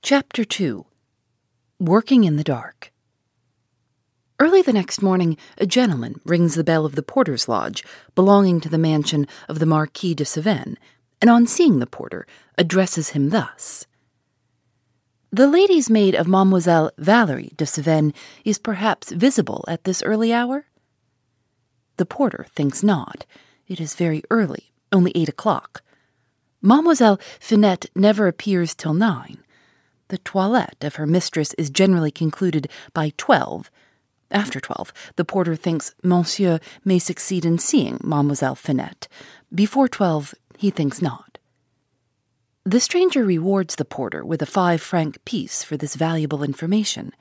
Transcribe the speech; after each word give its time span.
Chapter 0.00 0.44
2 0.44 0.86
Working 1.80 2.22
in 2.22 2.36
the 2.36 2.44
Dark. 2.44 2.92
Early 4.38 4.62
the 4.62 4.72
next 4.72 5.02
morning, 5.02 5.36
a 5.58 5.66
gentleman 5.66 6.20
rings 6.24 6.54
the 6.54 6.62
bell 6.62 6.86
of 6.86 6.94
the 6.94 7.02
porter's 7.02 7.48
lodge 7.48 7.84
belonging 8.14 8.60
to 8.60 8.68
the 8.68 8.78
mansion 8.78 9.26
of 9.48 9.58
the 9.58 9.66
Marquis 9.66 10.14
de 10.14 10.24
Cevennes, 10.24 10.76
and 11.20 11.28
on 11.28 11.48
seeing 11.48 11.80
the 11.80 11.86
porter, 11.86 12.28
addresses 12.56 13.10
him 13.10 13.30
thus 13.30 13.86
The 15.32 15.48
lady's 15.48 15.90
maid 15.90 16.14
of 16.14 16.28
Mademoiselle 16.28 16.92
Valerie 16.96 17.52
de 17.56 17.66
Cevennes 17.66 18.14
is 18.44 18.58
perhaps 18.58 19.10
visible 19.10 19.64
at 19.66 19.82
this 19.82 20.02
early 20.04 20.32
hour? 20.32 20.66
The 21.96 22.06
porter 22.06 22.46
thinks 22.54 22.84
not. 22.84 23.26
It 23.66 23.80
is 23.80 23.96
very 23.96 24.22
early, 24.30 24.72
only 24.92 25.10
eight 25.16 25.28
o'clock. 25.28 25.82
Mademoiselle 26.62 27.18
Finette 27.40 27.86
never 27.96 28.28
appears 28.28 28.76
till 28.76 28.94
nine. 28.94 29.42
The 30.08 30.18
toilette 30.18 30.82
of 30.82 30.96
her 30.96 31.06
mistress 31.06 31.54
is 31.54 31.70
generally 31.70 32.10
concluded 32.10 32.68
by 32.92 33.12
twelve. 33.16 33.70
After 34.30 34.60
twelve, 34.60 34.92
the 35.16 35.24
porter 35.24 35.56
thinks 35.56 35.94
Monsieur 36.02 36.60
may 36.84 36.98
succeed 36.98 37.44
in 37.44 37.58
seeing 37.58 37.98
Mademoiselle 38.02 38.54
Finette. 38.54 39.08
Before 39.54 39.88
twelve, 39.88 40.34
he 40.56 40.70
thinks 40.70 41.00
not. 41.00 41.38
The 42.64 42.80
stranger 42.80 43.24
rewards 43.24 43.76
the 43.76 43.84
porter 43.84 44.24
with 44.24 44.42
a 44.42 44.46
five 44.46 44.82
franc 44.82 45.24
piece 45.24 45.62
for 45.62 45.76
this 45.76 45.94
valuable 45.94 46.42
information. 46.42 47.12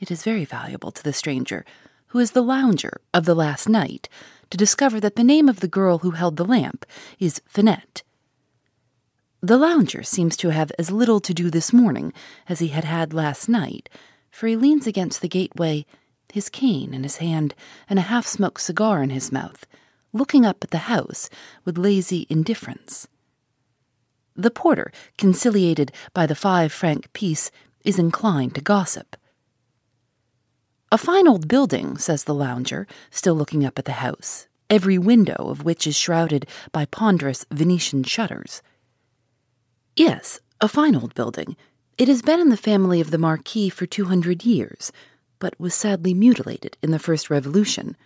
It 0.00 0.10
is 0.10 0.22
very 0.22 0.44
valuable 0.44 0.90
to 0.92 1.02
the 1.02 1.12
stranger, 1.12 1.64
who 2.08 2.18
is 2.18 2.32
the 2.32 2.42
lounger 2.42 3.00
of 3.14 3.24
the 3.24 3.34
last 3.34 3.68
night, 3.68 4.08
to 4.50 4.58
discover 4.58 5.00
that 5.00 5.16
the 5.16 5.24
name 5.24 5.48
of 5.48 5.60
the 5.60 5.68
girl 5.68 5.98
who 5.98 6.10
held 6.10 6.36
the 6.36 6.44
lamp 6.44 6.84
is 7.18 7.40
Finette. 7.46 8.02
The 9.44 9.58
lounger 9.58 10.02
seems 10.02 10.38
to 10.38 10.52
have 10.52 10.72
as 10.78 10.90
little 10.90 11.20
to 11.20 11.34
do 11.34 11.50
this 11.50 11.70
morning 11.70 12.14
as 12.48 12.60
he 12.60 12.68
had 12.68 12.84
had 12.84 13.12
last 13.12 13.46
night, 13.46 13.90
for 14.30 14.46
he 14.46 14.56
leans 14.56 14.86
against 14.86 15.20
the 15.20 15.28
gateway, 15.28 15.84
his 16.32 16.48
cane 16.48 16.94
in 16.94 17.02
his 17.02 17.16
hand 17.16 17.54
and 17.86 17.98
a 17.98 18.08
half 18.08 18.26
smoked 18.26 18.62
cigar 18.62 19.02
in 19.02 19.10
his 19.10 19.30
mouth, 19.30 19.66
looking 20.14 20.46
up 20.46 20.64
at 20.64 20.70
the 20.70 20.88
house 20.88 21.28
with 21.62 21.76
lazy 21.76 22.26
indifference. 22.30 23.06
The 24.34 24.50
porter, 24.50 24.90
conciliated 25.18 25.92
by 26.14 26.24
the 26.24 26.34
five 26.34 26.72
franc 26.72 27.12
piece, 27.12 27.50
is 27.84 27.98
inclined 27.98 28.54
to 28.54 28.62
gossip. 28.62 29.14
A 30.90 30.96
fine 30.96 31.28
old 31.28 31.48
building, 31.48 31.98
says 31.98 32.24
the 32.24 32.32
lounger, 32.32 32.86
still 33.10 33.34
looking 33.34 33.62
up 33.62 33.78
at 33.78 33.84
the 33.84 34.00
house, 34.00 34.48
every 34.70 34.96
window 34.96 35.50
of 35.50 35.66
which 35.66 35.86
is 35.86 35.96
shrouded 35.96 36.46
by 36.72 36.86
ponderous 36.86 37.44
Venetian 37.52 38.04
shutters. 38.04 38.62
Yes, 39.96 40.40
a 40.60 40.66
fine 40.66 40.96
old 40.96 41.14
building. 41.14 41.56
It 41.98 42.08
has 42.08 42.20
been 42.20 42.40
in 42.40 42.48
the 42.48 42.56
family 42.56 43.00
of 43.00 43.12
the 43.12 43.18
Marquis 43.18 43.68
for 43.68 43.86
two 43.86 44.06
hundred 44.06 44.44
years, 44.44 44.90
but 45.38 45.58
was 45.60 45.74
sadly 45.74 46.14
mutilated 46.14 46.76
in 46.82 46.90
the 46.90 46.98
First 46.98 47.30
Revolution. 47.30 47.96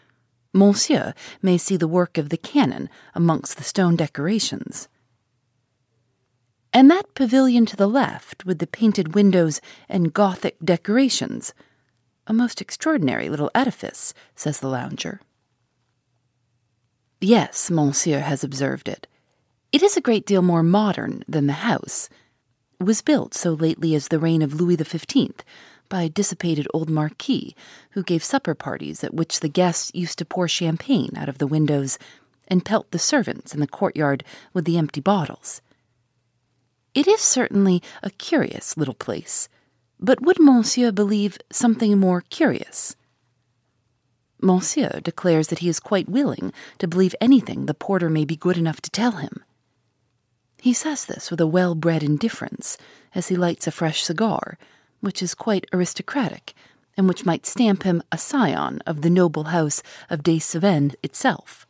Monsieur 0.52 1.14
may 1.40 1.56
see 1.56 1.76
the 1.76 1.88
work 1.88 2.18
of 2.18 2.28
the 2.28 2.36
cannon 2.36 2.90
amongst 3.14 3.56
the 3.56 3.64
stone 3.64 3.96
decorations. 3.96 4.88
And 6.74 6.90
that 6.90 7.14
pavilion 7.14 7.64
to 7.66 7.76
the 7.76 7.88
left, 7.88 8.44
with 8.44 8.58
the 8.58 8.66
painted 8.66 9.14
windows 9.14 9.60
and 9.88 10.12
Gothic 10.12 10.58
decorations. 10.62 11.54
A 12.26 12.34
most 12.34 12.60
extraordinary 12.60 13.30
little 13.30 13.50
edifice, 13.54 14.12
says 14.36 14.60
the 14.60 14.68
lounger. 14.68 15.22
Yes, 17.20 17.70
Monsieur 17.70 18.20
has 18.20 18.44
observed 18.44 18.88
it. 18.88 19.06
It 19.70 19.82
is 19.82 19.98
a 19.98 20.00
great 20.00 20.24
deal 20.24 20.40
more 20.40 20.62
modern 20.62 21.24
than 21.28 21.46
the 21.46 21.52
house. 21.52 22.08
It 22.80 22.84
was 22.84 23.02
built 23.02 23.34
so 23.34 23.52
lately 23.52 23.94
as 23.94 24.08
the 24.08 24.18
reign 24.18 24.40
of 24.40 24.58
Louis 24.58 24.76
XV 24.76 25.32
by 25.90 26.04
a 26.04 26.08
dissipated 26.08 26.66
old 26.72 26.88
marquis 26.88 27.54
who 27.90 28.02
gave 28.02 28.24
supper 28.24 28.54
parties 28.54 29.04
at 29.04 29.12
which 29.12 29.40
the 29.40 29.48
guests 29.48 29.90
used 29.92 30.16
to 30.18 30.24
pour 30.24 30.48
champagne 30.48 31.12
out 31.18 31.28
of 31.28 31.36
the 31.36 31.46
windows 31.46 31.98
and 32.46 32.64
pelt 32.64 32.90
the 32.92 32.98
servants 32.98 33.52
in 33.52 33.60
the 33.60 33.66
courtyard 33.66 34.24
with 34.54 34.64
the 34.64 34.78
empty 34.78 35.02
bottles. 35.02 35.60
It 36.94 37.06
is 37.06 37.20
certainly 37.20 37.82
a 38.02 38.08
curious 38.08 38.74
little 38.78 38.94
place, 38.94 39.50
but 40.00 40.22
would 40.22 40.40
Monsieur 40.40 40.92
believe 40.92 41.36
something 41.52 41.98
more 41.98 42.22
curious? 42.22 42.96
Monsieur 44.40 45.00
declares 45.04 45.48
that 45.48 45.58
he 45.58 45.68
is 45.68 45.78
quite 45.78 46.08
willing 46.08 46.54
to 46.78 46.88
believe 46.88 47.14
anything 47.20 47.66
the 47.66 47.74
porter 47.74 48.08
may 48.08 48.24
be 48.24 48.34
good 48.34 48.56
enough 48.56 48.80
to 48.80 48.90
tell 48.90 49.12
him. 49.12 49.44
He 50.60 50.72
says 50.72 51.04
this 51.04 51.30
with 51.30 51.40
a 51.40 51.46
well 51.46 51.74
bred 51.74 52.02
indifference 52.02 52.76
as 53.14 53.28
he 53.28 53.36
lights 53.36 53.66
a 53.66 53.70
fresh 53.72 54.02
cigar, 54.02 54.58
which 55.00 55.22
is 55.22 55.34
quite 55.34 55.66
aristocratic 55.72 56.54
and 56.96 57.06
which 57.08 57.24
might 57.24 57.46
stamp 57.46 57.84
him 57.84 58.02
a 58.10 58.18
scion 58.18 58.80
of 58.84 59.02
the 59.02 59.10
noble 59.10 59.44
house 59.44 59.82
of 60.10 60.24
de 60.24 60.40
Cevennes 60.40 60.96
itself. 61.02 61.64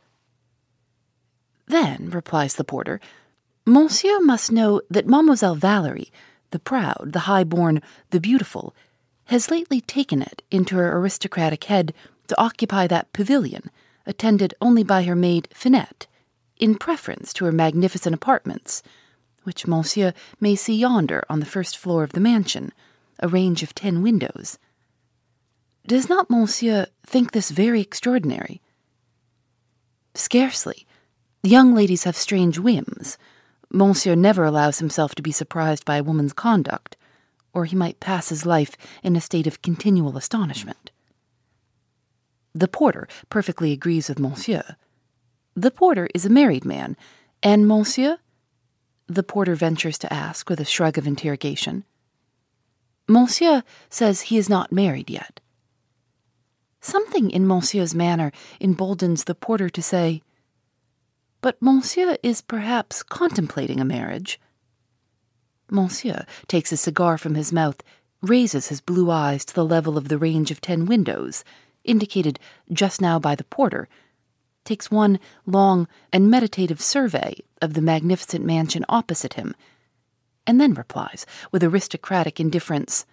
Then, 1.66 2.09
replies 2.09 2.54
the 2.54 2.65
porter, 2.65 2.98
Monsieur 3.66 4.21
must 4.21 4.50
know 4.50 4.81
that 4.88 5.06
Mademoiselle 5.06 5.54
Valerie, 5.54 6.10
the 6.50 6.59
proud, 6.59 7.10
the 7.12 7.21
high 7.21 7.44
born, 7.44 7.82
the 8.09 8.21
beautiful, 8.21 8.75
has 9.27 9.50
lately 9.50 9.82
taken 9.82 10.22
it 10.22 10.43
into 10.50 10.77
her 10.77 10.97
aristocratic 10.97 11.65
head 11.65 11.93
to 12.28 12.41
occupy 12.41 12.87
that 12.87 13.12
pavilion, 13.12 13.71
attended 14.06 14.54
only 14.62 14.82
by 14.82 15.03
her 15.03 15.15
maid 15.15 15.47
Finette 15.53 16.06
in 16.58 16.76
preference 16.76 17.32
to 17.34 17.44
her 17.44 17.52
magnificent 17.52 18.14
apartments, 18.14 18.82
which 19.44 19.66
Monsieur 19.66 20.12
may 20.41 20.54
see 20.54 20.76
yonder 20.76 21.24
on 21.28 21.41
the 21.41 21.46
first 21.46 21.78
floor 21.78 22.02
of 22.04 22.12
the 22.12 22.20
mansion, 22.20 22.72
a 23.20 23.28
range 23.28 23.62
of 23.62 23.74
ten 23.74 24.02
windows. 24.02 24.58
Does 25.86 26.08
not 26.08 26.28
Monsieur 26.28 26.86
think 27.06 27.32
this 27.32 27.50
very 27.50 27.80
extraordinary? 27.80 28.60
Scarcely. 30.14 30.86
Young 31.42 31.74
ladies 31.74 32.04
have 32.04 32.16
strange 32.16 32.58
whims. 32.58 33.16
Monsieur 33.70 34.14
never 34.14 34.44
allows 34.44 34.78
himself 34.78 35.14
to 35.14 35.22
be 35.22 35.32
surprised 35.32 35.84
by 35.84 35.97
a 35.97 36.02
woman's 36.02 36.32
conduct, 36.32 36.97
or 37.54 37.64
he 37.64 37.76
might 37.76 38.00
pass 38.00 38.28
his 38.28 38.44
life 38.44 38.76
in 39.02 39.16
a 39.16 39.20
state 39.20 39.47
of 39.47 39.62
continual 39.62 40.16
astonishment. 40.16 40.91
The 42.54 42.68
porter 42.68 43.08
perfectly 43.30 43.72
agrees 43.72 44.08
with 44.08 44.18
Monsieur. 44.18 44.76
The 45.58 45.72
porter 45.72 46.08
is 46.14 46.24
a 46.24 46.30
married 46.30 46.64
man, 46.64 46.96
and 47.42 47.66
Monsieur? 47.66 48.19
The 49.08 49.24
porter 49.24 49.56
ventures 49.56 49.98
to 49.98 50.12
ask 50.12 50.48
with 50.48 50.60
a 50.60 50.65
shrug 50.65 50.97
of 50.97 51.04
interrogation. 51.04 51.83
Monsieur 53.09 53.65
says 53.91 54.21
he 54.21 54.38
is 54.38 54.48
not 54.48 54.71
married 54.71 55.10
yet. 55.10 55.41
Something 56.80 57.33
in 57.33 57.44
Monsieur's 57.44 57.92
manner 57.92 58.30
emboldens 58.60 59.24
the 59.24 59.34
porter 59.34 59.68
to 59.68 59.83
say, 59.83 60.22
But 61.41 61.60
Monsieur 61.60 62.16
is 62.22 62.41
perhaps 62.41 63.03
contemplating 63.03 63.80
a 63.80 63.84
marriage. 63.84 64.38
Monsieur 65.72 66.24
takes 66.47 66.71
a 66.71 66.77
cigar 66.77 67.18
from 67.18 67.34
his 67.34 67.53
mouth, 67.53 67.83
raises 68.22 68.68
his 68.68 68.80
blue 68.80 69.10
eyes 69.10 69.44
to 69.47 69.54
the 69.56 69.66
level 69.66 69.98
of 69.98 70.06
the 70.06 70.18
range 70.18 70.53
of 70.53 70.60
ten 70.60 70.86
windows, 70.86 71.42
indicated 71.83 72.38
just 72.72 73.00
now 73.00 73.18
by 73.18 73.34
the 73.34 73.42
porter, 73.42 73.88
takes 74.68 74.91
one 74.91 75.18
long 75.47 75.88
and 76.12 76.30
meditative 76.30 76.80
survey 76.80 77.34
of 77.62 77.72
the 77.72 77.80
magnificent 77.80 78.44
mansion 78.44 78.84
opposite 78.86 79.32
him, 79.32 79.54
and 80.47 80.60
then 80.60 80.74
replies 80.74 81.24
with 81.50 81.65
aristocratic 81.65 82.38
indifference 82.38 83.06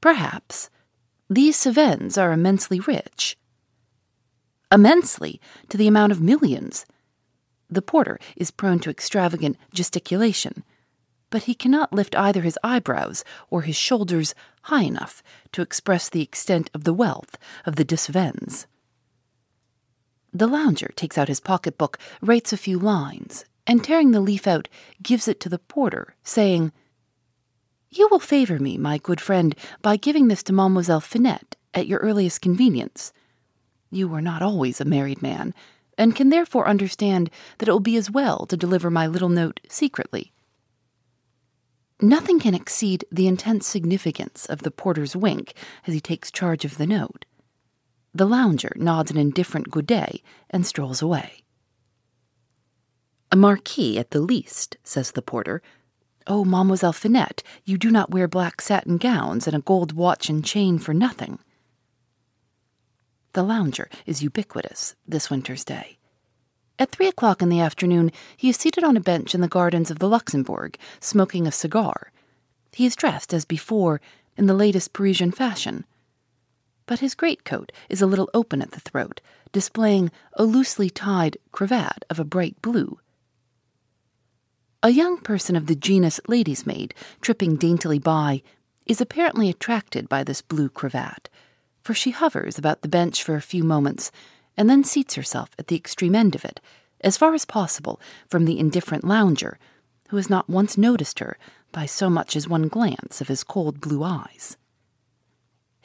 Perhaps. 0.00 0.70
These 1.28 1.56
Cevennes 1.56 2.16
are 2.16 2.32
immensely 2.32 2.80
rich. 2.80 3.36
Immensely, 4.72 5.38
to 5.68 5.76
the 5.76 5.88
amount 5.88 6.12
of 6.12 6.20
millions. 6.20 6.86
The 7.68 7.82
porter 7.82 8.18
is 8.36 8.50
prone 8.50 8.78
to 8.80 8.90
extravagant 8.90 9.58
gesticulation, 9.74 10.64
but 11.28 11.42
he 11.42 11.54
cannot 11.54 11.92
lift 11.92 12.14
either 12.14 12.40
his 12.40 12.58
eyebrows 12.62 13.24
or 13.50 13.62
his 13.62 13.76
shoulders 13.76 14.34
high 14.62 14.84
enough 14.84 15.22
to 15.52 15.62
express 15.62 16.08
the 16.08 16.22
extent 16.22 16.70
of 16.72 16.84
the 16.84 16.94
wealth 16.94 17.36
of 17.66 17.76
the 17.76 17.84
de 17.84 17.96
Cevennes. 17.96 18.66
The 20.36 20.46
lounger 20.46 20.92
takes 20.96 21.16
out 21.16 21.28
his 21.28 21.40
pocketbook, 21.40 21.98
writes 22.20 22.52
a 22.52 22.58
few 22.58 22.78
lines, 22.78 23.46
and 23.66 23.82
tearing 23.82 24.10
the 24.10 24.20
leaf 24.20 24.46
out, 24.46 24.68
gives 25.02 25.28
it 25.28 25.40
to 25.40 25.48
the 25.48 25.58
porter, 25.58 26.14
saying, 26.22 26.72
You 27.88 28.06
will 28.10 28.18
favor 28.18 28.58
me, 28.58 28.76
my 28.76 28.98
good 28.98 29.18
friend, 29.18 29.56
by 29.80 29.96
giving 29.96 30.28
this 30.28 30.42
to 30.42 30.52
Mademoiselle 30.52 31.00
Finette 31.00 31.56
at 31.72 31.86
your 31.86 32.00
earliest 32.00 32.42
convenience. 32.42 33.14
You 33.90 34.12
are 34.12 34.20
not 34.20 34.42
always 34.42 34.78
a 34.78 34.84
married 34.84 35.22
man, 35.22 35.54
and 35.96 36.14
can 36.14 36.28
therefore 36.28 36.68
understand 36.68 37.30
that 37.56 37.68
it 37.68 37.72
will 37.72 37.80
be 37.80 37.96
as 37.96 38.10
well 38.10 38.44
to 38.44 38.58
deliver 38.58 38.90
my 38.90 39.06
little 39.06 39.30
note 39.30 39.60
secretly. 39.70 40.34
Nothing 42.02 42.40
can 42.40 42.54
exceed 42.54 43.06
the 43.10 43.26
intense 43.26 43.66
significance 43.66 44.44
of 44.44 44.64
the 44.64 44.70
porter's 44.70 45.16
wink 45.16 45.54
as 45.86 45.94
he 45.94 46.00
takes 46.00 46.30
charge 46.30 46.66
of 46.66 46.76
the 46.76 46.86
note. 46.86 47.24
The 48.16 48.24
lounger 48.24 48.72
nods 48.76 49.10
an 49.10 49.18
indifferent 49.18 49.70
good 49.70 49.86
day 49.86 50.22
and 50.48 50.64
strolls 50.64 51.02
away. 51.02 51.42
A 53.30 53.36
marquis 53.36 53.98
at 53.98 54.10
the 54.10 54.20
least, 54.20 54.78
says 54.82 55.10
the 55.10 55.20
porter. 55.20 55.60
Oh, 56.26 56.42
Mademoiselle 56.42 56.94
Finette, 56.94 57.42
you 57.66 57.76
do 57.76 57.90
not 57.90 58.10
wear 58.10 58.26
black 58.26 58.62
satin 58.62 58.96
gowns 58.96 59.46
and 59.46 59.54
a 59.54 59.60
gold 59.60 59.92
watch 59.92 60.30
and 60.30 60.42
chain 60.42 60.78
for 60.78 60.94
nothing. 60.94 61.40
The 63.34 63.42
lounger 63.42 63.90
is 64.06 64.22
ubiquitous 64.22 64.94
this 65.06 65.28
winter's 65.28 65.62
day. 65.62 65.98
At 66.78 66.90
three 66.92 67.08
o'clock 67.08 67.42
in 67.42 67.50
the 67.50 67.60
afternoon, 67.60 68.12
he 68.34 68.48
is 68.48 68.56
seated 68.56 68.82
on 68.82 68.96
a 68.96 69.00
bench 69.00 69.34
in 69.34 69.42
the 69.42 69.46
gardens 69.46 69.90
of 69.90 69.98
the 69.98 70.08
Luxembourg, 70.08 70.78
smoking 71.00 71.46
a 71.46 71.52
cigar. 71.52 72.12
He 72.72 72.86
is 72.86 72.96
dressed, 72.96 73.34
as 73.34 73.44
before, 73.44 74.00
in 74.38 74.46
the 74.46 74.54
latest 74.54 74.94
Parisian 74.94 75.32
fashion. 75.32 75.84
But 76.86 77.00
his 77.00 77.14
greatcoat 77.14 77.72
is 77.88 78.00
a 78.00 78.06
little 78.06 78.30
open 78.32 78.62
at 78.62 78.70
the 78.70 78.80
throat, 78.80 79.20
displaying 79.52 80.10
a 80.34 80.44
loosely 80.44 80.88
tied 80.88 81.36
cravat 81.52 82.04
of 82.08 82.18
a 82.18 82.24
bright 82.24 82.60
blue. 82.62 82.98
A 84.82 84.90
young 84.90 85.18
person 85.18 85.56
of 85.56 85.66
the 85.66 85.74
genus 85.74 86.20
lady's 86.28 86.64
maid, 86.64 86.94
tripping 87.20 87.56
daintily 87.56 87.98
by, 87.98 88.42
is 88.86 89.00
apparently 89.00 89.50
attracted 89.50 90.08
by 90.08 90.22
this 90.22 90.42
blue 90.42 90.68
cravat 90.68 91.28
for 91.86 91.94
she 91.94 92.10
hovers 92.10 92.58
about 92.58 92.82
the 92.82 92.88
bench 92.88 93.22
for 93.22 93.36
a 93.36 93.40
few 93.40 93.62
moments 93.62 94.10
and 94.56 94.68
then 94.68 94.82
seats 94.82 95.14
herself 95.14 95.50
at 95.56 95.68
the 95.68 95.76
extreme 95.76 96.16
end 96.16 96.34
of 96.34 96.44
it, 96.44 96.60
as 97.00 97.16
far 97.16 97.32
as 97.32 97.44
possible 97.44 98.00
from 98.28 98.44
the 98.44 98.58
indifferent 98.58 99.04
lounger, 99.04 99.56
who 100.08 100.16
has 100.16 100.28
not 100.28 100.50
once 100.50 100.76
noticed 100.76 101.20
her 101.20 101.38
by 101.70 101.86
so 101.86 102.10
much 102.10 102.34
as 102.34 102.48
one 102.48 102.66
glance 102.66 103.20
of 103.20 103.28
his 103.28 103.44
cold 103.44 103.80
blue 103.80 104.02
eyes. 104.02 104.56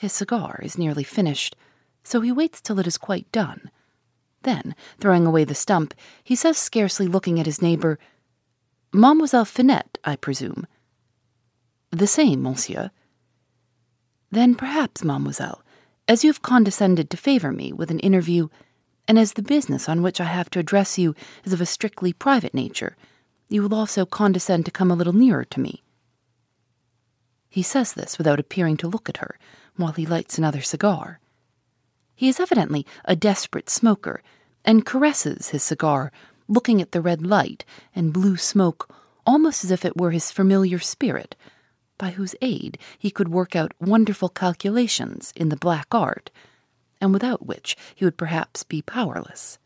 His 0.02 0.12
cigar 0.12 0.60
is 0.64 0.80
nearly 0.80 1.04
finished, 1.04 1.56
so 2.04 2.22
he 2.22 2.32
waits 2.32 2.60
till 2.60 2.80
it 2.80 2.88
is 2.88 2.98
quite 2.98 3.32
done. 3.32 3.70
Then, 4.42 4.74
throwing 5.00 5.28
away 5.28 5.44
the 5.44 5.54
stump, 5.54 5.94
he 6.24 6.36
says, 6.36 6.58
scarcely 6.58 7.06
looking 7.06 7.40
at 7.40 7.46
his 7.46 7.62
neighbor, 7.62 8.00
Mademoiselle 8.92 9.46
Finette, 9.46 10.00
I 10.04 10.16
presume. 10.16 10.66
The 11.92 12.08
same, 12.08 12.42
monsieur. 12.42 12.90
Then 14.32 14.56
perhaps, 14.56 15.04
mademoiselle, 15.04 15.62
as 16.08 16.24
you 16.24 16.32
have 16.32 16.42
condescended 16.42 17.12
to 17.12 17.16
favor 17.16 17.52
me 17.52 17.72
with 17.72 17.92
an 17.92 18.00
interview, 18.00 18.48
and 19.08 19.20
as 19.20 19.34
the 19.34 19.44
business 19.44 19.88
on 19.88 20.02
which 20.02 20.20
I 20.20 20.26
have 20.26 20.50
to 20.50 20.60
address 20.60 20.98
you 20.98 21.14
is 21.44 21.54
of 21.54 21.62
a 21.62 21.68
strictly 21.68 22.12
private 22.12 22.56
nature, 22.56 22.98
you 23.50 23.62
will 23.62 23.76
also 23.76 24.08
condescend 24.08 24.66
to 24.66 24.72
come 24.72 24.90
a 24.90 24.96
little 24.96 25.14
nearer 25.14 25.46
to 25.46 25.60
me. 25.60 25.84
He 27.50 27.62
says 27.62 27.94
this 27.94 28.18
without 28.18 28.40
appearing 28.40 28.78
to 28.78 28.88
look 28.88 29.08
at 29.08 29.18
her, 29.18 29.38
while 29.76 29.94
he 29.94 30.06
lights 30.06 30.38
another 30.38 30.62
cigar. 30.62 31.20
He 32.16 32.28
is 32.28 32.40
evidently 32.40 32.86
a 33.06 33.16
desperate 33.16 33.70
smoker, 33.70 34.22
and 34.64 34.86
caresses 34.86 35.50
his 35.50 35.64
cigar, 35.64 36.12
looking 36.48 36.82
at 36.82 36.92
the 36.92 37.02
red 37.02 37.26
light 37.26 37.66
and 37.96 38.14
blue 38.14 38.38
smoke 38.38 38.94
almost 39.26 39.64
as 39.64 39.72
if 39.72 39.86
it 39.86 39.98
were 39.98 40.12
his 40.12 40.32
familiar 40.32 40.80
spirit 40.80 41.36
by 41.98 42.12
whose 42.12 42.36
aid 42.42 42.78
he 42.98 43.12
could 43.12 43.30
work 43.30 43.56
out 43.56 43.74
wonderful 43.80 44.30
calculations 44.30 45.32
in 45.36 45.50
the 45.50 45.56
black 45.56 45.88
art, 45.94 46.32
and 47.00 47.14
without 47.14 47.46
which 47.46 47.78
he 47.94 48.04
would 48.04 48.18
perhaps 48.18 48.64
be 48.64 48.82
powerless. 48.82 49.60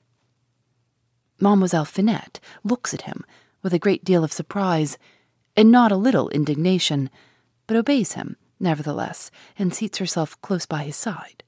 Mademoiselle 1.39 1.85
Finette 1.85 2.39
looks 2.63 2.93
at 2.93 3.03
him 3.03 3.23
with 3.61 3.73
a 3.73 3.79
great 3.79 4.03
deal 4.03 4.23
of 4.23 4.33
surprise, 4.33 4.97
and 5.55 5.71
not 5.71 5.91
a 5.91 5.97
little 5.97 6.29
indignation, 6.29 7.09
but 7.67 7.77
obeys 7.77 8.13
him, 8.13 8.35
nevertheless, 8.59 9.31
and 9.57 9.73
seats 9.73 9.97
herself 9.97 10.39
close 10.41 10.65
by 10.65 10.83
his 10.83 10.95
side. 10.95 11.43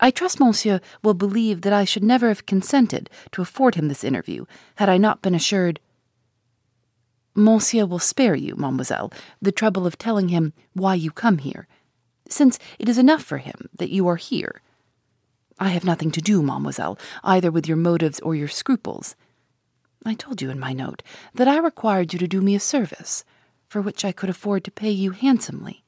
I 0.00 0.10
trust 0.10 0.40
Monsieur 0.40 0.80
will 1.02 1.14
believe 1.14 1.60
that 1.60 1.72
I 1.74 1.84
should 1.84 2.02
never 2.02 2.28
have 2.28 2.46
consented 2.46 3.10
to 3.32 3.42
afford 3.42 3.74
him 3.74 3.88
this 3.88 4.02
interview 4.04 4.46
had 4.76 4.88
I 4.88 4.96
not 4.96 5.20
been 5.20 5.34
assured 5.34 5.80
Monsieur 7.34 7.86
will 7.86 7.98
spare 7.98 8.34
you, 8.34 8.56
mademoiselle, 8.56 9.12
the 9.40 9.52
trouble 9.52 9.86
of 9.86 9.96
telling 9.96 10.28
him 10.28 10.52
why 10.72 10.94
you 10.94 11.10
come 11.10 11.38
here, 11.38 11.68
since 12.28 12.58
it 12.78 12.88
is 12.88 12.98
enough 12.98 13.22
for 13.22 13.38
him 13.38 13.68
that 13.78 13.90
you 13.90 14.08
are 14.08 14.16
here. 14.16 14.62
I 15.58 15.68
have 15.68 15.84
nothing 15.84 16.10
to 16.12 16.20
do, 16.20 16.42
mademoiselle, 16.42 16.98
either 17.22 17.50
with 17.50 17.68
your 17.68 17.76
motives 17.76 18.18
or 18.20 18.34
your 18.34 18.48
scruples. 18.48 19.14
I 20.04 20.14
told 20.14 20.42
you 20.42 20.50
in 20.50 20.58
my 20.58 20.72
note 20.72 21.02
that 21.34 21.48
I 21.48 21.58
required 21.58 22.12
you 22.12 22.18
to 22.18 22.28
do 22.28 22.40
me 22.40 22.54
a 22.54 22.60
service, 22.60 23.24
for 23.70 23.80
which 23.80 24.04
I 24.04 24.12
could 24.12 24.28
afford 24.28 24.64
to 24.64 24.70
pay 24.70 24.90
you 24.90 25.12
handsomely. 25.12 25.82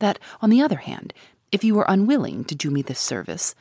That, 0.00 0.18
on 0.42 0.50
the 0.50 0.60
other 0.60 0.78
hand, 0.78 1.14
if 1.52 1.62
you 1.62 1.76
were 1.76 1.86
unwilling 1.86 2.44
to 2.46 2.56
do 2.56 2.68
me 2.72 2.82
this 2.82 2.98
service, 2.98 3.54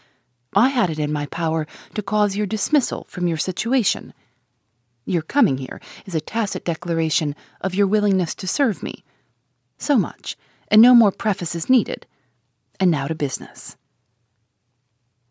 I 0.55 0.69
had 0.69 0.89
it 0.89 0.97
in 0.97 1.13
my 1.13 1.27
power 1.27 1.67
to 1.93 2.01
cause 2.01 2.35
your 2.35 2.47
dismissal 2.47 3.05
from 3.07 3.27
your 3.27 3.37
situation 3.37 4.15
your 5.07 5.21
coming 5.21 5.57
here 5.57 5.79
is 6.05 6.13
a 6.13 6.19
tacit 6.19 6.65
declaration 6.65 7.33
of 7.61 7.73
your 7.73 7.87
willingness 7.87 8.35
to 8.35 8.47
serve 8.47 8.83
me. 8.83 9.05
So 9.77 9.97
much, 9.97 10.35
and 10.67 10.81
no 10.81 10.93
more 10.93 11.13
preface 11.13 11.55
is 11.55 11.69
needed. 11.69 12.05
And 12.77 12.91
now 12.91 13.07
to 13.07 13.15
business. 13.15 13.77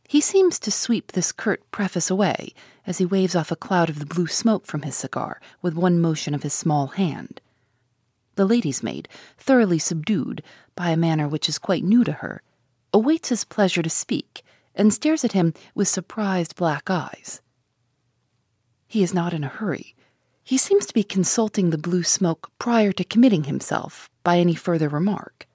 He 0.08 0.22
seems 0.22 0.58
to 0.60 0.70
sweep 0.70 1.12
this 1.12 1.30
curt 1.30 1.70
preface 1.70 2.08
away 2.08 2.54
as 2.86 2.98
he 2.98 3.04
waves 3.04 3.36
off 3.36 3.50
a 3.50 3.56
cloud 3.56 3.90
of 3.90 3.98
the 3.98 4.06
blue 4.06 4.28
smoke 4.28 4.66
from 4.66 4.82
his 4.82 4.96
cigar 4.96 5.40
with 5.60 5.74
one 5.74 6.00
motion 6.00 6.32
of 6.32 6.42
his 6.42 6.54
small 6.54 6.86
hand. 6.88 7.40
The 8.36 8.46
lady's 8.46 8.82
maid, 8.82 9.08
thoroughly 9.38 9.78
subdued 9.78 10.42
by 10.74 10.90
a 10.90 10.96
manner 10.96 11.26
which 11.26 11.48
is 11.48 11.58
quite 11.58 11.84
new 11.84 12.04
to 12.04 12.12
her, 12.12 12.42
awaits 12.92 13.30
his 13.30 13.44
pleasure 13.44 13.82
to 13.82 13.90
speak 13.90 14.42
and 14.74 14.92
stares 14.92 15.24
at 15.24 15.32
him 15.32 15.54
with 15.74 15.88
surprised 15.88 16.54
black 16.54 16.88
eyes. 16.88 17.40
He 18.86 19.02
is 19.02 19.12
not 19.12 19.32
in 19.32 19.42
a 19.42 19.48
hurry. 19.48 19.96
He 20.44 20.58
seems 20.58 20.86
to 20.86 20.94
be 20.94 21.02
consulting 21.02 21.70
the 21.70 21.78
blue 21.78 22.04
smoke 22.04 22.50
prior 22.58 22.92
to 22.92 23.04
committing 23.04 23.44
himself 23.44 24.08
by 24.22 24.38
any 24.38 24.54
further 24.54 24.88
remark. 24.88 25.46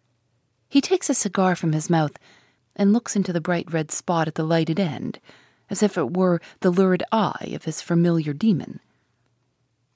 He 0.68 0.82
takes 0.82 1.10
a 1.10 1.14
cigar 1.14 1.56
from 1.56 1.72
his 1.72 1.90
mouth 1.90 2.18
and 2.76 2.94
looks 2.94 3.16
into 3.16 3.32
the 3.32 3.42
bright 3.42 3.72
red 3.72 3.92
spot 3.92 4.28
at 4.28 4.36
the 4.36 4.44
lighted 4.44 4.80
end, 4.80 5.20
as 5.70 5.84
if 5.84 5.98
it 5.98 6.14
were 6.14 6.42
the 6.62 6.72
lurid 6.72 7.04
eye 7.12 7.52
of 7.54 7.66
his 7.66 7.82
familiar 7.82 8.34
demon. 8.34 8.80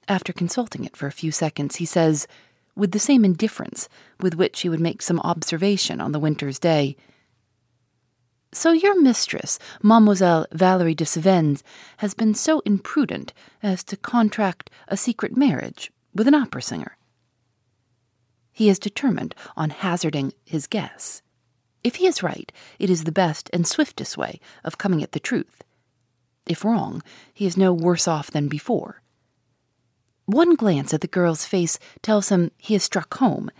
After 0.08 0.32
consulting 0.32 0.86
it 0.86 0.96
for 0.96 1.08
a 1.08 1.12
few 1.12 1.32
seconds, 1.32 1.78
he 1.78 1.86
says, 1.86 2.28
with 2.76 2.92
the 2.92 3.00
same 3.00 3.24
indifference 3.24 3.88
with 4.20 4.36
which 4.36 4.62
he 4.62 4.70
would 4.70 4.80
make 4.80 5.02
some 5.02 5.20
observation 5.22 6.02
on 6.02 6.12
the 6.12 6.20
winter's 6.20 6.60
day, 6.60 6.98
so 8.56 8.72
your 8.72 9.00
mistress, 9.02 9.60
Mademoiselle 9.84 10.48
Valerie 10.54 10.96
de 10.96 11.06
Cevennes, 11.06 11.62
has 11.98 12.14
been 12.14 12.34
so 12.34 12.62
imprudent 12.62 13.34
as 13.62 13.84
to 13.84 13.98
contract 13.98 14.70
a 14.88 14.96
secret 14.96 15.36
marriage 15.36 15.92
with 16.14 16.26
an 16.26 16.34
opera 16.34 16.62
singer. 16.62 16.96
He 18.54 18.70
is 18.70 18.80
determined 18.80 19.36
on 19.58 19.72
hazarding 19.72 20.32
his 20.46 20.68
guess. 20.68 21.22
If 21.84 21.96
he 21.96 22.08
is 22.08 22.24
right, 22.24 22.50
it 22.80 22.90
is 22.90 23.04
the 23.04 23.12
best 23.12 23.50
and 23.52 23.68
swiftest 23.68 24.18
way 24.18 24.40
of 24.64 24.78
coming 24.78 25.04
at 25.04 25.12
the 25.12 25.20
truth. 25.20 25.62
If 26.48 26.64
wrong, 26.64 27.04
he 27.34 27.46
is 27.46 27.58
no 27.58 27.74
worse 27.74 28.08
off 28.08 28.32
than 28.32 28.48
before. 28.48 29.02
One 30.26 30.56
glance 30.56 30.94
at 30.94 31.02
the 31.02 31.08
girl's 31.08 31.46
face 31.46 31.80
tells 32.02 32.30
him 32.30 32.52
he 32.58 32.74
has 32.74 32.84
struck 32.84 33.14
home 33.16 33.52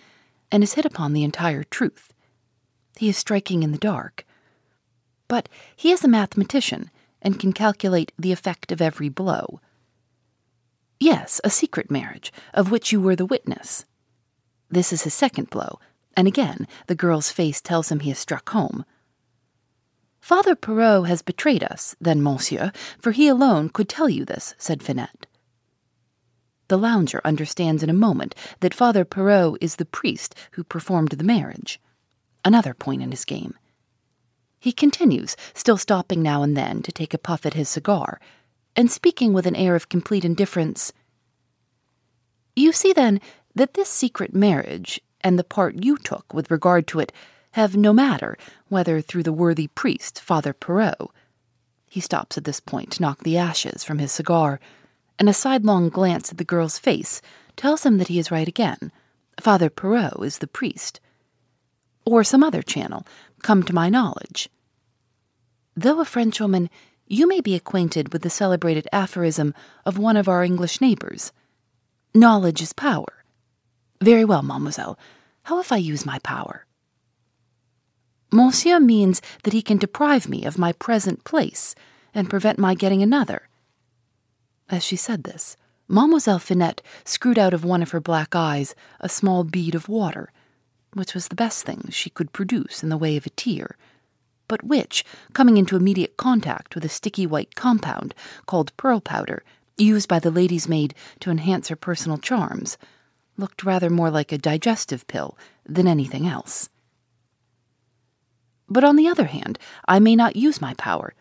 and 0.52 0.64
has 0.64 0.74
hit 0.74 0.86
upon 0.86 1.14
the 1.14 1.24
entire 1.24 1.64
truth. 1.64 2.14
He 2.98 3.10
is 3.10 3.18
striking 3.18 3.64
in 3.64 3.72
the 3.72 3.78
dark 3.78 4.26
but 5.28 5.50
he 5.76 5.92
is 5.92 6.04
a 6.04 6.08
mathematician 6.08 6.90
and 7.22 7.40
can 7.40 7.54
calculate 7.54 8.12
the 8.18 8.32
effect 8.32 8.72
of 8.72 8.82
every 8.82 9.10
blow. 9.10 9.60
Yes, 11.00 11.42
a 11.44 11.50
secret 11.50 11.92
marriage, 11.92 12.32
of 12.54 12.72
which 12.72 12.92
you 12.92 13.02
were 13.02 13.16
the 13.16 13.26
witness. 13.26 13.86
This 14.70 14.94
is 14.94 15.04
his 15.04 15.14
second 15.14 15.50
blow, 15.50 15.80
and 16.16 16.28
again 16.28 16.68
the 16.88 16.96
girl's 16.96 17.32
face 17.32 17.62
tells 17.62 17.92
him 17.92 18.00
he 18.00 18.10
has 18.10 18.20
struck 18.20 18.50
home. 18.50 18.86
Father 20.22 20.56
Perot 20.56 21.08
has 21.08 21.22
betrayed 21.22 21.64
us, 21.64 21.96
then, 22.02 22.22
monsieur, 22.22 22.72
for 23.00 23.12
he 23.12 23.28
alone 23.28 23.70
could 23.70 23.88
tell 23.88 24.10
you 24.10 24.26
this, 24.26 24.56
said 24.58 24.82
Finette. 24.82 25.28
The 26.68 26.78
lounger 26.78 27.22
understands 27.24 27.84
in 27.84 27.90
a 27.90 27.94
moment 27.94 28.34
that 28.62 28.74
Father 28.74 29.06
Perot 29.06 29.58
is 29.62 29.76
the 29.76 29.86
priest 29.86 30.34
who 30.52 30.64
performed 30.64 31.10
the 31.10 31.24
marriage. 31.24 31.80
Another 32.44 32.74
point 32.74 33.02
in 33.02 33.12
his 33.12 33.26
game. 33.26 33.54
He 34.60 34.72
continues, 34.72 35.36
still 35.54 35.78
stopping 35.78 36.24
now 36.24 36.42
and 36.42 36.58
then 36.58 36.82
to 36.82 36.92
take 36.92 37.14
a 37.14 37.20
puff 37.20 37.46
at 37.46 37.54
his 37.54 37.70
cigar, 37.70 38.20
and 38.76 38.90
speaking 38.90 39.32
with 39.32 39.46
an 39.46 39.56
air 39.56 39.76
of 39.76 39.90
complete 39.90 40.26
indifference. 40.26 40.92
You 42.56 42.72
see, 42.72 42.92
then, 42.92 43.22
that 43.54 43.76
this 43.76 43.90
secret 43.90 44.34
marriage, 44.34 45.00
and 45.22 45.38
the 45.38 45.44
part 45.44 45.84
you 45.84 45.98
took 45.98 46.34
with 46.34 46.50
regard 46.50 46.88
to 46.88 47.00
it, 47.00 47.12
have 47.52 47.78
no 47.78 47.94
matter 47.94 48.38
whether 48.68 49.02
through 49.02 49.24
the 49.24 49.32
worthy 49.32 49.68
priest, 49.68 50.20
Father 50.20 50.54
Perot. 50.54 51.10
He 51.88 52.00
stops 52.00 52.38
at 52.38 52.44
this 52.44 52.60
point 52.60 52.92
to 52.94 53.02
knock 53.02 53.24
the 53.24 53.38
ashes 53.38 53.84
from 53.84 54.00
his 54.00 54.12
cigar 54.12 54.60
and 55.18 55.30
a 55.30 55.34
sidelong 55.34 55.90
glance 55.90 56.32
at 56.32 56.38
the 56.38 56.44
girl's 56.44 56.78
face 56.78 57.22
tells 57.56 57.86
him 57.86 57.98
that 57.98 58.08
he 58.08 58.20
is 58.20 58.32
right 58.32 58.48
again. 58.48 58.92
Father 59.40 59.70
Perot 59.70 60.24
is 60.24 60.40
the 60.40 60.48
priest. 60.48 61.00
Or 62.06 62.24
some 62.24 62.44
other 62.44 62.62
channel, 62.62 63.06
come 63.42 63.64
to 63.64 63.74
my 63.74 63.90
knowledge. 63.90 64.50
Though 65.76 66.00
a 66.00 66.06
Frenchwoman, 66.06 66.70
you 67.08 67.28
may 67.28 67.42
be 67.42 67.56
acquainted 67.56 68.14
with 68.14 68.22
the 68.22 68.30
celebrated 68.30 68.88
aphorism 68.92 69.54
of 69.86 69.98
one 69.98 70.18
of 70.18 70.28
our 70.28 70.44
English 70.44 70.82
neighbors 70.82 71.32
Knowledge 72.16 72.62
is 72.62 72.72
power. 72.72 73.26
Very 74.02 74.24
well, 74.24 74.42
mademoiselle. 74.42 74.98
How 75.44 75.60
if 75.60 75.74
I 75.74 75.76
use 75.76 76.06
my 76.06 76.20
power? 76.20 76.66
Monsieur 78.32 78.80
means 78.80 79.22
that 79.44 79.52
he 79.52 79.62
can 79.62 79.78
deprive 79.78 80.30
me 80.30 80.46
of 80.46 80.58
my 80.58 80.72
present 80.72 81.26
place 81.26 81.76
and 82.14 82.30
prevent 82.30 82.58
my 82.58 82.74
getting 82.74 83.04
another. 83.04 83.50
As 84.70 84.84
she 84.84 84.96
said 84.96 85.24
this, 85.24 85.58
Mademoiselle 85.88 86.40
Finette 86.40 86.82
screwed 87.04 87.38
out 87.38 87.54
of 87.54 87.64
one 87.64 87.84
of 87.84 87.92
her 87.92 88.00
black 88.00 88.36
eyes 88.36 88.74
a 89.00 89.08
small 89.08 89.44
bead 89.44 89.76
of 89.76 89.88
water, 89.88 90.32
which 90.94 91.14
was 91.14 91.28
the 91.28 91.36
best 91.36 91.64
thing 91.64 91.90
she 91.92 92.10
could 92.10 92.34
produce 92.34 92.82
in 92.82 92.90
the 92.90 92.98
way 92.98 93.18
of 93.18 93.26
a 93.26 93.32
tear, 93.32 93.78
but 94.48 94.64
which, 94.64 95.06
coming 95.34 95.58
into 95.58 95.76
immediate 95.76 96.18
contact 96.18 96.74
with 96.74 96.84
a 96.84 96.90
sticky 96.90 97.28
white 97.28 97.56
compound 97.56 98.16
called 98.48 98.76
pearl 98.78 99.00
powder, 99.00 99.44
used 99.78 100.08
by 100.08 100.20
the 100.20 100.32
lady's 100.32 100.68
maid 100.68 100.96
to 101.20 101.30
enhance 101.30 101.68
her 101.68 101.76
personal 101.76 102.18
charms, 102.18 102.78
looked 103.38 103.64
rather 103.64 103.90
more 103.90 104.10
like 104.10 104.32
a 104.32 104.38
digestive 104.38 105.06
pill 105.08 105.38
than 105.66 105.88
anything 105.88 106.26
else. 106.26 106.70
But 108.68 108.84
on 108.84 108.96
the 108.96 109.08
other 109.08 109.26
hand, 109.26 109.60
I 109.88 110.00
may 110.00 110.16
not 110.16 110.36
use 110.36 110.62
my 110.62 110.74
power 110.76 111.14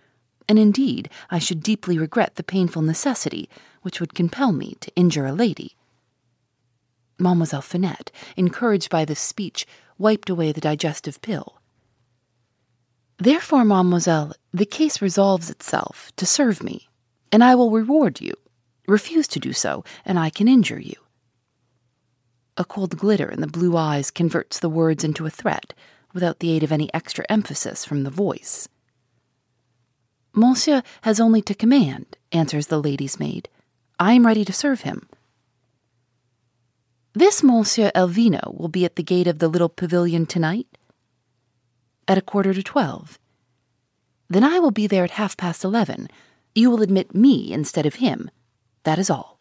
and 0.48 0.58
indeed 0.58 1.08
I 1.30 1.38
should 1.38 1.62
deeply 1.62 1.98
regret 1.98 2.36
the 2.36 2.42
painful 2.42 2.82
necessity 2.82 3.48
which 3.82 4.00
would 4.00 4.14
compel 4.14 4.52
me 4.52 4.76
to 4.80 4.94
injure 4.96 5.26
a 5.26 5.32
lady. 5.32 5.76
Mademoiselle 7.18 7.62
Finette, 7.62 8.10
encouraged 8.36 8.90
by 8.90 9.04
this 9.04 9.20
speech, 9.20 9.66
wiped 9.98 10.28
away 10.28 10.52
the 10.52 10.60
digestive 10.60 11.20
pill. 11.20 11.60
Therefore, 13.18 13.64
mademoiselle, 13.64 14.32
the 14.52 14.66
case 14.66 15.00
resolves 15.00 15.48
itself 15.48 16.10
to 16.16 16.26
serve 16.26 16.62
me, 16.62 16.88
and 17.30 17.44
I 17.44 17.54
will 17.54 17.70
reward 17.70 18.20
you. 18.20 18.34
Refuse 18.88 19.28
to 19.28 19.38
do 19.38 19.52
so, 19.52 19.84
and 20.04 20.18
I 20.18 20.30
can 20.30 20.48
injure 20.48 20.80
you. 20.80 20.96
A 22.56 22.64
cold 22.64 22.96
glitter 22.96 23.30
in 23.30 23.40
the 23.40 23.46
blue 23.46 23.76
eyes 23.76 24.10
converts 24.10 24.58
the 24.58 24.68
words 24.68 25.04
into 25.04 25.26
a 25.26 25.30
threat, 25.30 25.74
without 26.12 26.38
the 26.38 26.50
aid 26.50 26.62
of 26.62 26.72
any 26.72 26.92
extra 26.94 27.24
emphasis 27.28 27.84
from 27.84 28.04
the 28.04 28.10
voice. 28.10 28.68
Monsieur 30.34 30.82
has 31.02 31.20
only 31.20 31.40
to 31.42 31.54
command, 31.54 32.16
answers 32.32 32.66
the 32.66 32.82
lady's 32.82 33.20
maid. 33.20 33.48
I 34.00 34.14
am 34.14 34.26
ready 34.26 34.44
to 34.44 34.52
serve 34.52 34.80
him. 34.80 35.08
This 37.12 37.44
Monsieur 37.44 37.92
Elvino 37.94 38.58
will 38.58 38.68
be 38.68 38.84
at 38.84 38.96
the 38.96 39.04
gate 39.04 39.28
of 39.28 39.38
the 39.38 39.46
little 39.46 39.68
pavilion 39.68 40.26
tonight? 40.26 40.66
At 42.08 42.18
a 42.18 42.22
quarter 42.22 42.52
to 42.52 42.62
twelve. 42.62 43.18
Then 44.28 44.42
I 44.42 44.58
will 44.58 44.72
be 44.72 44.88
there 44.88 45.04
at 45.04 45.12
half 45.12 45.36
past 45.36 45.62
eleven. 45.62 46.08
You 46.54 46.68
will 46.70 46.82
admit 46.82 47.14
me 47.14 47.52
instead 47.52 47.86
of 47.86 47.96
him. 47.96 48.28
That 48.82 48.98
is 48.98 49.08
all. 49.08 49.38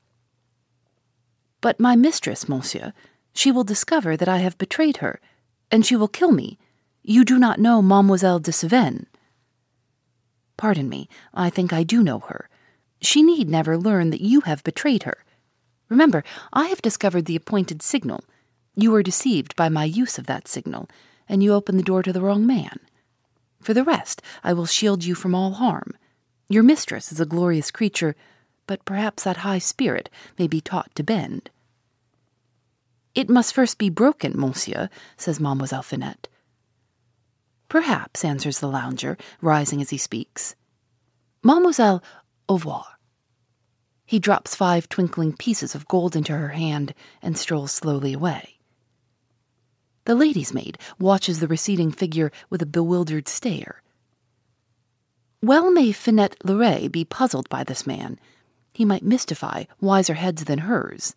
But 1.61 1.79
my 1.79 1.95
mistress, 1.95 2.47
monsieur, 2.47 2.93
she 3.33 3.51
will 3.51 3.63
discover 3.63 4.15
that 4.15 4.29
I 4.29 4.37
have 4.37 4.57
betrayed 4.59 4.97
her, 4.97 5.19
and 5.71 5.83
she 5.83 5.95
will 5.95 6.07
kill 6.07 6.31
me. 6.31 6.59
You 7.01 7.25
do 7.25 7.39
not 7.39 7.59
know 7.59 7.81
Mademoiselle 7.81 8.39
de 8.39 8.51
Cevennes. 8.51 9.07
Pardon 10.57 10.89
me, 10.89 11.09
I 11.33 11.49
think 11.49 11.73
I 11.73 11.83
do 11.83 12.03
know 12.03 12.19
her. 12.19 12.49
She 13.01 13.21
need 13.21 13.49
never 13.49 13.77
learn 13.77 14.11
that 14.11 14.21
you 14.21 14.41
have 14.41 14.63
betrayed 14.63 15.03
her. 15.03 15.23
Remember, 15.89 16.23
I 16.51 16.67
have 16.67 16.81
discovered 16.81 17.25
the 17.25 17.35
appointed 17.35 17.81
signal. 17.81 18.23
You 18.75 18.91
were 18.91 19.03
deceived 19.03 19.55
by 19.55 19.69
my 19.69 19.83
use 19.83 20.17
of 20.17 20.25
that 20.27 20.47
signal, 20.47 20.89
and 21.27 21.43
you 21.43 21.53
opened 21.53 21.79
the 21.79 21.83
door 21.83 22.01
to 22.03 22.13
the 22.13 22.21
wrong 22.21 22.45
man. 22.45 22.79
For 23.61 23.73
the 23.73 23.83
rest, 23.83 24.21
I 24.43 24.53
will 24.53 24.65
shield 24.65 25.03
you 25.03 25.15
from 25.15 25.35
all 25.35 25.53
harm. 25.53 25.93
Your 26.49 26.63
mistress 26.63 27.11
is 27.11 27.19
a 27.19 27.25
glorious 27.25 27.71
creature, 27.71 28.15
but 28.67 28.85
perhaps 28.85 29.23
that 29.23 29.37
high 29.37 29.59
spirit 29.59 30.09
may 30.37 30.47
be 30.47 30.61
taught 30.61 30.93
to 30.95 31.03
bend. 31.03 31.49
It 33.15 33.29
must 33.29 33.53
first 33.53 33.77
be 33.77 33.89
broken, 33.89 34.33
monsieur, 34.35 34.89
says 35.17 35.39
Mademoiselle 35.39 35.83
Finette. 35.83 36.27
Perhaps, 37.69 38.23
answers 38.23 38.59
the 38.59 38.67
lounger, 38.67 39.17
rising 39.41 39.81
as 39.81 39.89
he 39.89 39.97
speaks. 39.97 40.55
Mademoiselle, 41.43 42.03
au 42.47 42.55
revoir. 42.55 42.85
He 44.05 44.19
drops 44.19 44.55
five 44.55 44.89
twinkling 44.89 45.33
pieces 45.35 45.75
of 45.75 45.87
gold 45.87 46.15
into 46.15 46.33
her 46.33 46.49
hand 46.49 46.93
and 47.21 47.37
strolls 47.37 47.71
slowly 47.71 48.13
away. 48.13 48.59
The 50.05 50.15
lady's 50.15 50.53
maid 50.53 50.77
watches 50.99 51.39
the 51.39 51.47
receding 51.47 51.91
figure 51.91 52.31
with 52.49 52.61
a 52.61 52.65
bewildered 52.65 53.27
stare. 53.27 53.81
Well 55.41 55.71
may 55.71 55.91
Finette 55.91 56.37
Leray 56.43 56.91
be 56.91 57.05
puzzled 57.05 57.49
by 57.49 57.63
this 57.63 57.87
man. 57.87 58.19
He 58.73 58.85
might 58.85 59.03
mystify 59.03 59.65
wiser 59.79 60.13
heads 60.15 60.45
than 60.45 60.59
hers. 60.59 61.15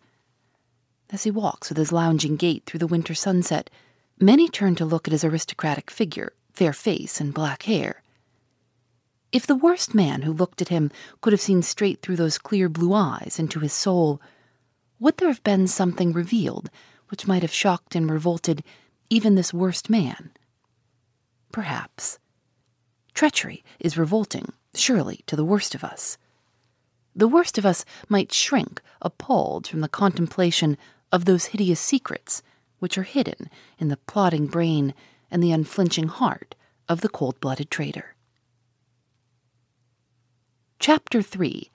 As 1.09 1.23
he 1.23 1.31
walks 1.31 1.69
with 1.69 1.77
his 1.77 1.91
lounging 1.91 2.35
gait 2.35 2.65
through 2.65 2.79
the 2.79 2.87
winter 2.87 3.13
sunset, 3.13 3.69
many 4.19 4.47
turned 4.49 4.77
to 4.77 4.85
look 4.85 5.07
at 5.07 5.11
his 5.11 5.23
aristocratic 5.23 5.91
figure 5.91 6.33
fair 6.57 6.73
face, 6.73 7.21
and 7.21 7.35
black 7.35 7.63
hair. 7.63 8.01
If 9.31 9.45
the 9.45 9.55
worst 9.55 9.93
man 9.93 10.23
who 10.23 10.33
looked 10.33 10.59
at 10.59 10.69
him 10.69 10.89
could 11.21 11.31
have 11.31 11.39
seen 11.39 11.61
straight 11.61 12.01
through 12.01 12.15
those 12.15 12.39
clear 12.39 12.67
blue 12.67 12.95
eyes 12.95 13.37
into 13.37 13.59
his 13.59 13.73
soul, 13.73 14.19
would 14.99 15.17
there 15.17 15.27
have 15.27 15.43
been 15.43 15.67
something 15.67 16.13
revealed 16.13 16.71
which 17.09 17.27
might 17.27 17.43
have 17.43 17.53
shocked 17.53 17.95
and 17.95 18.09
revolted 18.09 18.63
even 19.11 19.35
this 19.35 19.53
worst 19.53 19.87
man? 19.87 20.31
Perhaps. 21.51 22.17
Treachery 23.13 23.63
is 23.79 23.99
revolting, 23.99 24.51
surely, 24.73 25.21
to 25.27 25.35
the 25.35 25.45
worst 25.45 25.75
of 25.75 25.83
us. 25.83 26.17
The 27.15 27.27
worst 27.27 27.59
of 27.59 27.67
us 27.67 27.85
might 28.09 28.33
shrink, 28.33 28.81
appalled, 28.99 29.67
from 29.67 29.81
the 29.81 29.87
contemplation 29.87 30.75
of 31.11 31.25
those 31.25 31.45
hideous 31.45 31.79
secrets 31.79 32.41
which 32.79 32.97
are 32.97 33.03
hidden 33.03 33.49
in 33.77 33.87
the 33.87 33.97
plotting 33.97 34.47
brain 34.47 34.93
and 35.29 35.43
the 35.43 35.51
unflinching 35.51 36.07
heart 36.07 36.55
of 36.87 37.01
the 37.01 37.09
cold 37.09 37.39
blooded 37.39 37.69
traitor. 37.69 38.15
Chapter 40.79 41.21
3 41.21 41.69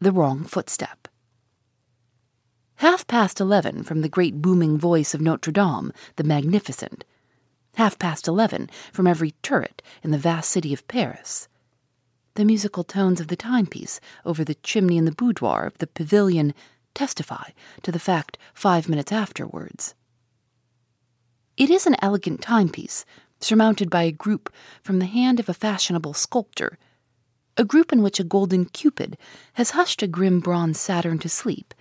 The 0.00 0.12
Wrong 0.12 0.44
Footstep. 0.44 1.08
Half 2.76 3.06
past 3.06 3.40
eleven 3.40 3.84
from 3.84 4.00
the 4.00 4.08
great 4.08 4.42
booming 4.42 4.76
voice 4.78 5.14
of 5.14 5.20
Notre 5.20 5.52
Dame, 5.52 5.92
the 6.16 6.24
Magnificent. 6.24 7.04
Half 7.76 7.98
past 7.98 8.26
eleven 8.26 8.68
from 8.92 9.06
every 9.06 9.32
turret 9.42 9.82
in 10.02 10.10
the 10.10 10.18
vast 10.18 10.50
city 10.50 10.72
of 10.72 10.86
Paris. 10.88 11.48
The 12.34 12.44
musical 12.44 12.82
tones 12.82 13.20
of 13.20 13.28
the 13.28 13.36
timepiece 13.36 14.00
over 14.24 14.42
the 14.44 14.56
chimney 14.56 14.96
in 14.96 15.04
the 15.04 15.12
boudoir 15.12 15.66
of 15.66 15.78
the 15.78 15.86
pavilion 15.86 16.52
testify 16.94 17.50
to 17.82 17.92
the 17.92 18.00
fact 18.00 18.38
five 18.54 18.88
minutes 18.88 19.12
afterwards. 19.12 19.94
It 21.56 21.70
is 21.70 21.86
an 21.86 21.94
elegant 22.02 22.42
timepiece, 22.42 23.04
surmounted 23.40 23.88
by 23.88 24.02
a 24.02 24.10
group 24.10 24.52
from 24.82 24.98
the 24.98 25.06
hand 25.06 25.38
of 25.38 25.48
a 25.48 25.54
fashionable 25.54 26.14
sculptor, 26.14 26.78
a 27.56 27.64
group 27.64 27.92
in 27.92 28.02
which 28.02 28.18
a 28.18 28.24
golden 28.24 28.64
Cupid 28.64 29.16
has 29.52 29.70
hushed 29.70 30.02
a 30.02 30.08
grim 30.08 30.40
bronze 30.40 30.80
Saturn 30.80 31.20
to 31.20 31.28
sleep, 31.28 31.72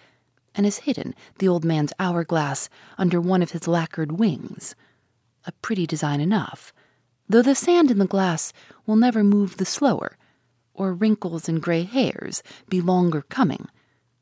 and 0.53 0.67
has 0.67 0.79
hidden 0.79 1.15
the 1.39 1.47
old 1.47 1.65
man's 1.65 1.91
hourglass 1.97 2.69
under 2.99 3.19
one 3.19 3.41
of 3.41 3.49
his 3.49 3.67
lacquered 3.67 4.11
wings. 4.11 4.75
A 5.45 5.51
pretty 5.53 5.87
design 5.87 6.21
enough, 6.21 6.71
though 7.27 7.41
the 7.41 7.55
sand 7.55 7.89
in 7.89 7.97
the 7.97 8.05
glass 8.05 8.53
will 8.85 8.95
never 8.95 9.23
move 9.23 9.57
the 9.57 9.65
slower, 9.65 10.19
or 10.75 10.93
wrinkles 10.93 11.49
and 11.49 11.59
gray 11.59 11.81
hairs 11.81 12.43
be 12.69 12.79
longer 12.79 13.23
coming, 13.23 13.67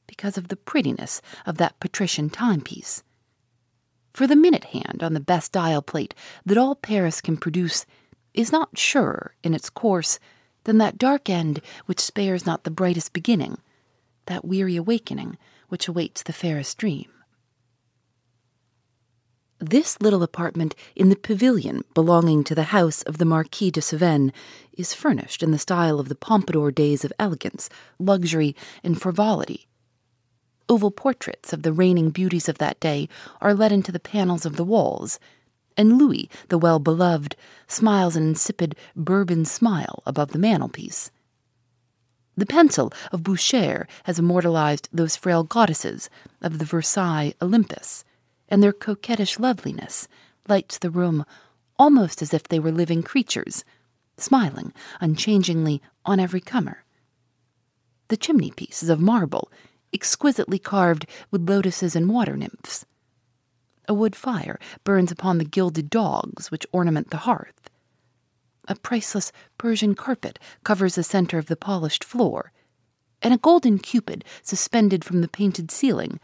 because 0.07 0.37
of 0.37 0.47
the 0.47 0.55
prettiness 0.55 1.21
of 1.45 1.57
that 1.57 1.77
patrician 1.81 2.29
timepiece 2.29 3.03
for 4.13 4.27
the 4.27 4.35
minute 4.35 4.65
hand 4.65 5.01
on 5.01 5.13
the 5.13 5.19
best 5.19 5.51
dial 5.51 5.81
plate 5.81 6.13
that 6.45 6.57
all 6.57 6.75
Paris 6.75 7.21
can 7.21 7.37
produce 7.37 7.85
is 8.33 8.51
not 8.51 8.77
surer 8.77 9.35
in 9.43 9.53
its 9.53 9.69
course 9.69 10.19
than 10.63 10.77
that 10.77 10.97
dark 10.97 11.29
end 11.29 11.61
which 11.85 11.99
spares 11.99 12.45
not 12.45 12.63
the 12.63 12.71
brightest 12.71 13.13
beginning, 13.13 13.57
that 14.27 14.45
weary 14.45 14.75
awakening 14.75 15.37
which 15.69 15.87
awaits 15.87 16.23
the 16.23 16.33
fairest 16.33 16.77
dream. 16.77 17.09
This 19.59 20.01
little 20.01 20.23
apartment 20.23 20.73
in 20.95 21.09
the 21.09 21.15
pavilion 21.15 21.83
belonging 21.93 22.43
to 22.45 22.55
the 22.55 22.63
house 22.63 23.03
of 23.03 23.19
the 23.19 23.25
Marquis 23.25 23.69
de 23.69 23.81
Cevennes 23.81 24.31
is 24.73 24.95
furnished 24.95 25.43
in 25.43 25.51
the 25.51 25.59
style 25.59 25.99
of 25.99 26.09
the 26.09 26.15
Pompadour 26.15 26.71
days 26.71 27.05
of 27.05 27.13
elegance, 27.19 27.69
luxury, 27.99 28.55
and 28.83 28.99
frivolity. 28.99 29.67
Oval 30.71 30.89
portraits 30.89 31.51
of 31.51 31.63
the 31.63 31.73
reigning 31.73 32.11
beauties 32.11 32.47
of 32.47 32.57
that 32.59 32.79
day 32.79 33.09
are 33.41 33.53
let 33.53 33.73
into 33.73 33.91
the 33.91 33.99
panels 33.99 34.45
of 34.45 34.55
the 34.55 34.63
walls, 34.63 35.19
and 35.75 35.97
Louis, 35.97 36.29
the 36.47 36.57
well 36.57 36.79
beloved, 36.79 37.35
smiles 37.67 38.15
an 38.15 38.23
insipid 38.23 38.77
Bourbon 38.95 39.43
smile 39.43 40.01
above 40.05 40.31
the 40.31 40.39
mantelpiece. 40.39 41.11
The 42.37 42.45
pencil 42.45 42.93
of 43.11 43.21
Boucher 43.21 43.85
has 44.05 44.17
immortalized 44.17 44.87
those 44.93 45.17
frail 45.17 45.43
goddesses 45.43 46.09
of 46.41 46.57
the 46.57 46.63
Versailles 46.63 47.33
Olympus 47.41 48.05
and 48.47 48.63
their 48.63 48.71
coquettish 48.71 49.39
loveliness 49.39 50.07
lights 50.47 50.77
the 50.77 50.89
room 50.89 51.25
almost 51.77 52.21
as 52.21 52.33
if 52.33 52.43
they 52.43 52.59
were 52.61 52.71
living 52.71 53.03
creatures, 53.03 53.65
smiling 54.15 54.71
unchangingly 55.01 55.81
on 56.05 56.21
every 56.21 56.39
comer. 56.39 56.85
The 58.07 58.15
chimney 58.15 58.51
piece 58.51 58.81
is 58.81 58.87
of 58.89 59.01
marble, 59.01 59.51
exquisitely 59.93 60.59
carved 60.59 61.05
with 61.29 61.49
lotuses 61.49 61.95
and 61.95 62.09
water 62.09 62.35
nymphs. 62.35 62.85
A 63.87 63.93
wood 63.93 64.15
fire 64.15 64.59
burns 64.83 65.11
upon 65.11 65.37
the 65.37 65.45
gilded 65.45 65.89
dogs 65.89 66.51
which 66.51 66.65
ornament 66.71 67.09
the 67.09 67.17
hearth. 67.17 67.69
A 68.67 68.75
priceless 68.75 69.31
Persian 69.57 69.95
carpet 69.95 70.39
covers 70.63 70.95
the 70.95 71.03
center 71.03 71.37
of 71.37 71.47
the 71.47 71.55
polished 71.55 72.03
floor, 72.03 72.51
and 73.21 73.33
a 73.33 73.37
golden 73.37 73.79
cupid 73.79 74.23
suspended 74.43 75.03
from 75.03 75.21
the 75.21 75.27
painted 75.27 75.71
ceiling 75.71 76.19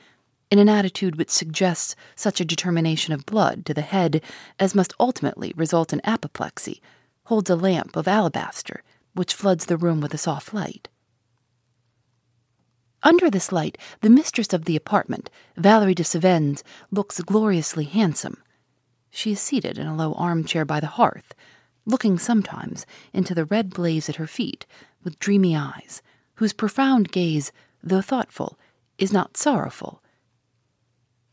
in 0.49 0.59
an 0.59 0.69
attitude 0.69 1.17
which 1.17 1.29
suggests 1.29 1.95
such 2.15 2.39
a 2.39 2.45
determination 2.45 3.13
of 3.13 3.25
blood 3.25 3.65
to 3.65 3.73
the 3.73 3.81
head 3.81 4.21
as 4.59 4.75
must 4.75 4.93
ultimately 4.99 5.53
result 5.55 5.91
in 5.91 6.01
apoplexy, 6.05 6.81
holds 7.25 7.49
a 7.49 7.55
lamp 7.55 7.95
of 7.95 8.07
alabaster 8.07 8.81
which 9.13 9.33
floods 9.33 9.65
the 9.65 9.77
room 9.77 9.99
with 9.99 10.13
a 10.13 10.17
soft 10.17 10.53
light. 10.53 10.87
Under 13.07 13.29
this 13.29 13.53
light, 13.53 13.77
the 14.01 14.09
mistress 14.09 14.51
of 14.51 14.65
the 14.65 14.75
apartment, 14.75 15.29
Valerie 15.55 15.95
de 15.95 16.03
Cevennes, 16.03 16.61
looks 16.91 17.21
gloriously 17.21 17.85
handsome. 17.85 18.35
She 19.09 19.31
is 19.31 19.39
seated 19.39 19.77
in 19.77 19.87
a 19.87 19.95
low 19.95 20.11
armchair 20.15 20.65
by 20.65 20.81
the 20.81 20.87
hearth, 20.87 21.33
looking 21.85 22.19
sometimes 22.19 22.85
into 23.13 23.33
the 23.33 23.45
red 23.45 23.69
blaze 23.69 24.09
at 24.09 24.17
her 24.17 24.27
feet 24.27 24.65
with 25.05 25.19
dreamy 25.19 25.55
eyes, 25.55 26.01
whose 26.35 26.51
profound 26.51 27.13
gaze, 27.13 27.53
though 27.81 28.01
thoughtful, 28.01 28.59
is 28.97 29.13
not 29.13 29.37
sorrowful, 29.37 30.03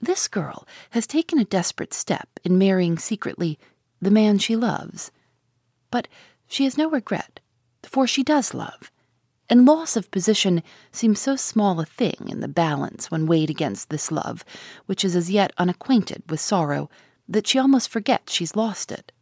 this 0.00 0.28
girl 0.28 0.69
has 0.90 1.09
taken 1.09 1.40
a 1.40 1.45
desperate 1.45 1.93
step 1.93 2.28
in 2.45 2.57
marrying 2.57 2.99
secretly 2.99 3.59
the 4.00 4.12
man 4.12 4.38
she 4.38 4.54
loves. 4.54 5.11
But 5.90 6.07
she 6.47 6.62
has 6.64 6.78
no 6.78 6.88
regret, 6.88 7.40
for 7.83 8.07
she 8.07 8.23
does 8.23 8.54
love, 8.54 8.93
and 9.49 9.67
loss 9.67 9.97
of 9.97 10.11
position 10.11 10.63
seems 10.91 11.21
so 11.21 11.37
small 11.37 11.81
a 11.81 11.85
thing 11.85 12.29
in 12.29 12.41
the 12.41 12.49
balance 12.49 13.11
when 13.11 13.27
weighed 13.27 13.51
against 13.51 13.91
this 13.91 14.11
love, 14.11 14.45
which 14.87 15.05
is 15.05 15.15
as 15.15 15.31
yet 15.31 15.53
unacquainted 15.59 16.23
with 16.29 16.41
sorrow, 16.41 16.89
that 17.29 17.47
she 17.47 17.59
almost 17.59 17.89
forgets 17.89 18.33
she's 18.33 18.57
lost 18.57 18.91
it. 18.91 19.13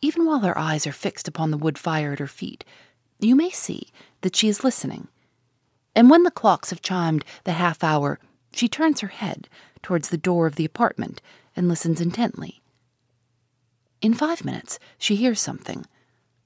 Even 0.00 0.24
while 0.24 0.40
her 0.40 0.56
eyes 0.58 0.86
are 0.86 0.92
fixed 0.92 1.28
upon 1.28 1.50
the 1.50 1.58
wood 1.58 1.78
fire 1.78 2.12
at 2.12 2.18
her 2.18 2.26
feet, 2.26 2.64
you 3.18 3.34
may 3.34 3.50
see 3.50 3.88
that 4.20 4.36
she 4.36 4.48
is 4.48 4.64
listening. 4.64 5.08
And 5.94 6.10
when 6.10 6.22
the 6.22 6.30
clocks 6.30 6.70
have 6.70 6.82
chimed 6.82 7.24
the 7.44 7.52
half 7.52 7.82
hour, 7.82 8.18
she 8.52 8.68
turns 8.68 9.00
her 9.00 9.08
head 9.08 9.48
towards 9.82 10.08
the 10.08 10.18
door 10.18 10.46
of 10.46 10.56
the 10.56 10.64
apartment 10.64 11.22
and 11.54 11.68
listens 11.68 12.00
intently. 12.00 12.62
In 14.02 14.14
five 14.14 14.44
minutes, 14.44 14.78
she 14.98 15.16
hears 15.16 15.40
something 15.40 15.86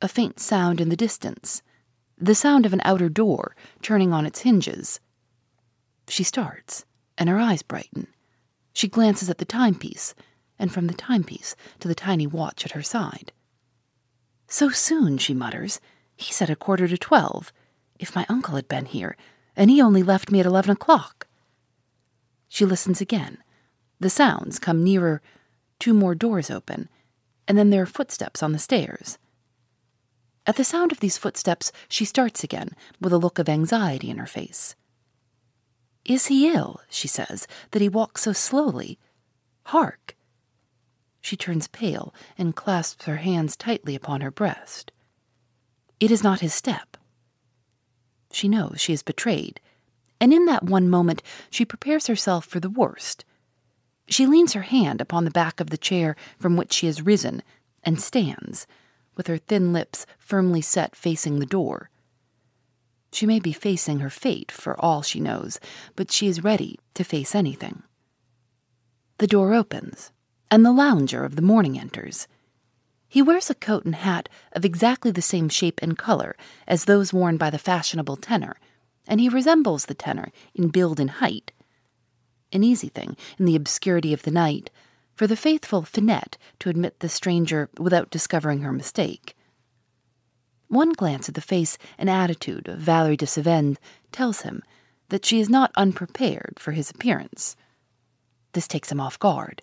a 0.03 0.09
faint 0.09 0.41
sound 0.41 0.81
in 0.81 0.89
the 0.89 0.97
distance, 0.97 1.63
the 2.21 2.35
sound 2.35 2.67
of 2.67 2.73
an 2.73 2.83
outer 2.85 3.09
door 3.09 3.57
turning 3.83 4.13
on 4.13 4.27
its 4.27 4.41
hinges. 4.41 5.01
She 6.07 6.23
starts, 6.23 6.85
and 7.17 7.29
her 7.29 7.39
eyes 7.39 7.63
brighten. 7.63 8.09
She 8.73 8.89
glances 8.89 9.31
at 9.31 9.39
the 9.39 9.45
timepiece, 9.45 10.15
and 10.59 10.73
from 10.73 10.87
the 10.87 10.95
timepiece 10.95 11.57
to 11.79 11.89
the 11.89 11.95
tiny 11.95 12.27
watch 12.27 12.65
at 12.67 12.73
her 12.73 12.83
side. 12.83 13.33
So 14.47 14.69
soon, 14.69 15.17
she 15.17 15.33
mutters. 15.33 15.81
He 16.17 16.33
said 16.33 16.51
a 16.51 16.57
quarter 16.57 16.87
to 16.87 16.99
twelve. 16.99 17.53
If 17.99 18.15
my 18.15 18.27
uncle 18.29 18.57
had 18.57 18.69
been 18.69 18.87
here, 18.87 19.17
and 19.57 19.71
he 19.71 19.81
only 19.81 20.03
left 20.03 20.31
me 20.31 20.41
at 20.41 20.47
eleven 20.47 20.71
o'clock. 20.71 21.27
She 22.49 22.65
listens 22.65 23.01
again. 23.01 23.39
The 23.99 24.11
sounds 24.11 24.59
come 24.59 24.85
nearer, 24.85 25.23
two 25.79 25.95
more 25.95 26.15
doors 26.15 26.51
open, 26.51 26.89
and 27.47 27.57
then 27.57 27.71
there 27.71 27.83
are 27.83 27.87
footsteps 27.87 28.43
on 28.43 28.53
the 28.53 28.59
stairs. 28.59 29.19
At 30.51 30.57
the 30.57 30.65
sound 30.65 30.91
of 30.91 30.99
these 30.99 31.17
footsteps, 31.17 31.71
she 31.89 32.05
starts 32.05 32.43
again, 32.43 32.71
with 33.01 33.13
a 33.13 33.19
look 33.19 33.39
of 33.39 33.49
anxiety 33.49 34.11
in 34.11 34.19
her 34.19 34.27
face. 34.27 34.75
Is 36.05 36.27
he 36.27 36.53
ill, 36.53 36.81
she 36.91 37.07
says, 37.07 37.47
that 37.71 37.81
he 37.81 37.89
walks 37.89 38.23
so 38.23 38.33
slowly? 38.33 38.99
Hark! 39.67 40.17
She 41.21 41.37
turns 41.37 41.69
pale 41.69 42.13
and 42.37 42.57
clasps 42.57 43.05
her 43.05 43.19
hands 43.19 43.57
tightly 43.57 43.95
upon 43.95 44.23
her 44.23 44.33
breast. 44.33 44.91
It 46.01 46.11
is 46.11 46.25
not 46.25 46.41
his 46.41 46.53
step. 46.53 46.97
She 48.33 48.49
knows 48.49 48.81
she 48.81 48.93
is 48.93 49.05
betrayed, 49.05 49.61
and 50.21 50.35
in 50.35 50.47
that 50.47 50.65
one 50.65 50.89
moment 50.89 51.23
she 51.49 51.65
prepares 51.65 52.09
herself 52.09 52.45
for 52.45 52.59
the 52.59 52.69
worst. 52.69 53.25
She 54.09 54.27
leans 54.27 54.55
her 54.55 54.63
hand 54.63 55.01
upon 55.01 55.23
the 55.23 55.31
back 55.31 55.61
of 55.61 55.71
the 55.71 55.79
chair 55.79 56.17
from 56.41 56.57
which 56.57 56.73
she 56.73 56.87
has 56.87 57.03
risen 57.03 57.45
and 57.85 58.01
stands, 58.01 58.67
with 59.21 59.27
her 59.27 59.37
thin 59.37 59.71
lips 59.71 60.07
firmly 60.19 60.63
set 60.63 60.97
facing 60.97 61.39
the 61.39 61.45
door. 61.45 61.91
She 63.13 63.27
may 63.27 63.39
be 63.39 63.53
facing 63.53 63.99
her 63.99 64.09
fate 64.09 64.51
for 64.51 64.81
all 64.83 65.03
she 65.03 65.21
knows, 65.21 65.61
but 65.95 66.11
she 66.11 66.27
is 66.27 66.43
ready 66.43 66.79
to 66.95 67.05
face 67.05 67.35
anything. 67.35 67.83
The 69.19 69.27
door 69.27 69.53
opens, 69.53 70.11
and 70.51 70.65
the 70.65 70.73
lounger 70.73 71.23
of 71.23 71.37
the 71.37 71.43
morning 71.43 71.79
enters. 71.79 72.27
He 73.07 73.21
wears 73.21 73.51
a 73.51 73.55
coat 73.55 73.85
and 73.85 73.95
hat 73.95 74.31
of 74.53 74.65
exactly 74.65 75.11
the 75.11 75.21
same 75.21 75.51
shape 75.51 75.81
and 75.83 75.99
color 75.99 76.35
as 76.67 76.87
those 76.87 77.13
worn 77.13 77.37
by 77.37 77.51
the 77.51 77.59
fashionable 77.59 78.17
tenor 78.17 78.57
and 79.11 79.21
he 79.21 79.29
resembles 79.29 79.87
the 79.87 79.95
tenor 79.95 80.31
in 80.55 80.69
build 80.69 81.01
and 81.01 81.11
height. 81.11 81.51
An 82.53 82.63
easy 82.63 82.89
thing, 82.89 83.17
in 83.39 83.45
the 83.45 83.57
obscurity 83.57 84.15
of 84.15 84.23
the 84.23 84.31
night, 84.31 84.71
for 85.21 85.27
the 85.27 85.37
faithful 85.37 85.83
Finette 85.83 86.39
to 86.59 86.71
admit 86.71 87.01
the 87.01 87.09
stranger 87.11 87.69
without 87.79 88.09
discovering 88.09 88.63
her 88.63 88.73
mistake. 88.73 89.37
One 90.69 90.95
glance 90.95 91.29
at 91.29 91.35
the 91.35 91.43
face 91.43 91.77
and 91.99 92.09
attitude 92.09 92.69
of 92.69 92.79
Valerie 92.79 93.19
de 93.19 93.27
Cevennes 93.27 93.77
tells 94.13 94.41
him 94.41 94.63
that 95.11 95.27
she 95.27 95.39
is 95.39 95.51
not 95.51 95.73
unprepared 95.77 96.55
for 96.59 96.73
his 96.73 96.91
appearance. 96.91 97.55
This 98.53 98.67
takes 98.67 98.91
him 98.91 98.99
off 98.99 99.19
guard. 99.19 99.61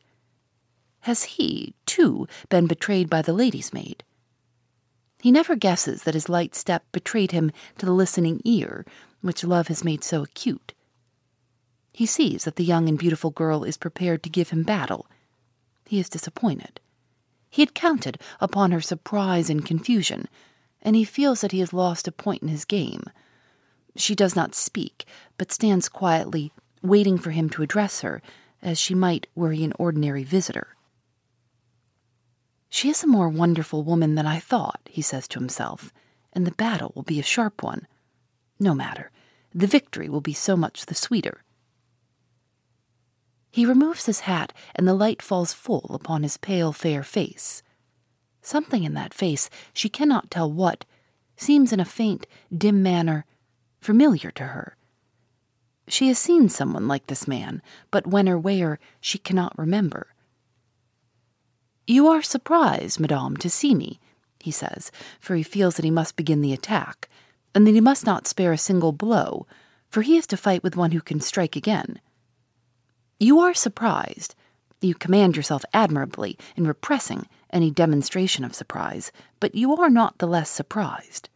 Has 0.99 1.23
he, 1.23 1.73
too, 1.87 2.27
been 2.49 2.67
betrayed 2.67 3.09
by 3.09 3.23
the 3.23 3.33
lady's 3.33 3.73
maid? 3.73 4.03
He 5.23 5.31
never 5.31 5.55
guesses 5.55 6.03
that 6.03 6.13
his 6.13 6.29
light 6.29 6.53
step 6.53 6.83
betrayed 6.91 7.31
him 7.31 7.51
to 7.79 7.87
the 7.87 7.93
listening 7.93 8.41
ear 8.45 8.85
which 9.21 9.43
love 9.43 9.69
has 9.69 9.83
made 9.83 10.03
so 10.03 10.21
acute. 10.21 10.75
He 11.93 12.05
sees 12.05 12.43
that 12.43 12.57
the 12.57 12.63
young 12.63 12.87
and 12.87 12.99
beautiful 12.99 13.31
girl 13.31 13.63
is 13.63 13.75
prepared 13.75 14.21
to 14.21 14.29
give 14.29 14.51
him 14.51 14.61
battle. 14.61 15.07
He 15.87 15.99
is 15.99 16.09
disappointed. 16.09 16.79
He 17.49 17.61
had 17.61 17.73
counted 17.73 18.19
upon 18.39 18.71
her 18.71 18.81
surprise 18.81 19.49
and 19.49 19.65
confusion, 19.65 20.27
and 20.81 20.95
he 20.95 21.03
feels 21.03 21.41
that 21.41 21.51
he 21.53 21.59
has 21.59 21.73
lost 21.73 22.07
a 22.07 22.11
point 22.11 22.41
in 22.41 22.49
his 22.49 22.65
game. 22.65 23.03
She 23.95 24.13
does 24.13 24.35
not 24.35 24.53
speak, 24.53 25.05
but 25.37 25.51
stands 25.51 25.89
quietly, 25.89 26.51
waiting 26.81 27.17
for 27.17 27.31
him 27.31 27.49
to 27.51 27.63
address 27.63 28.01
her, 28.01 28.21
as 28.61 28.77
she 28.77 28.93
might 28.93 29.27
were 29.33 29.51
he 29.51 29.63
an 29.63 29.73
ordinary 29.79 30.23
visitor. 30.23 30.75
She 32.69 32.89
is 32.89 33.03
a 33.03 33.07
more 33.07 33.29
wonderful 33.29 33.83
woman 33.83 34.15
than 34.15 34.27
I 34.27 34.39
thought, 34.39 34.81
he 34.85 35.01
says 35.01 35.27
to 35.29 35.39
himself, 35.39 35.93
and 36.33 36.45
the 36.45 36.51
battle 36.51 36.91
will 36.95 37.03
be 37.03 37.19
a 37.19 37.23
sharp 37.23 37.63
one. 37.63 37.87
No 38.59 38.73
matter, 38.73 39.09
the 39.53 39.67
victory 39.67 40.09
will 40.09 40.21
be 40.21 40.33
so 40.33 40.57
much 40.57 40.85
the 40.85 40.95
sweeter. 40.95 41.43
He 43.57 43.65
removes 43.65 44.05
his 44.05 44.19
hat, 44.19 44.53
and 44.75 44.87
the 44.87 44.93
light 44.93 45.19
falls 45.19 45.51
full 45.51 45.89
upon 45.89 46.21
his 46.21 46.37
pale, 46.37 46.71
fair 46.71 47.01
face. 47.01 47.63
Something 48.39 48.83
in 48.83 48.93
that 48.93 49.15
face, 49.15 49.49
she 49.73 49.89
cannot 49.89 50.29
tell 50.29 50.51
what, 50.51 50.85
seems 51.35 51.73
in 51.73 51.79
a 51.79 51.83
faint, 51.83 52.27
dim 52.55 52.83
manner 52.83 53.25
familiar 53.81 54.29
to 54.29 54.43
her. 54.43 54.77
She 55.87 56.07
has 56.09 56.19
seen 56.19 56.49
someone 56.49 56.87
like 56.87 57.07
this 57.07 57.27
man, 57.27 57.63
but 57.89 58.05
when 58.05 58.29
or 58.29 58.37
where 58.37 58.77
she 59.01 59.17
cannot 59.17 59.57
remember. 59.57 60.13
You 61.87 62.05
are 62.09 62.21
surprised, 62.21 62.99
madame, 62.99 63.37
to 63.37 63.49
see 63.49 63.73
me, 63.73 63.99
he 64.39 64.51
says, 64.51 64.91
for 65.19 65.33
he 65.33 65.41
feels 65.41 65.77
that 65.77 65.83
he 65.83 65.89
must 65.89 66.15
begin 66.15 66.41
the 66.41 66.53
attack, 66.53 67.09
and 67.55 67.65
that 67.65 67.73
he 67.73 67.81
must 67.81 68.05
not 68.05 68.27
spare 68.27 68.53
a 68.53 68.57
single 68.59 68.91
blow, 68.91 69.47
for 69.89 70.03
he 70.03 70.15
is 70.15 70.27
to 70.27 70.37
fight 70.37 70.61
with 70.61 70.77
one 70.77 70.91
who 70.91 71.01
can 71.01 71.19
strike 71.19 71.55
again. 71.55 71.99
You 73.19 73.39
are 73.39 73.53
surprised. 73.53 74.35
You 74.81 74.93
command 74.93 75.35
yourself 75.35 75.65
admirably 75.73 76.37
in 76.55 76.67
repressing 76.67 77.27
any 77.51 77.71
demonstration 77.71 78.43
of 78.43 78.53
surprise, 78.53 79.11
but 79.39 79.55
you 79.55 79.75
are 79.75 79.89
not 79.89 80.19
the 80.19 80.27
less 80.27 80.49
surprised. 80.49 81.29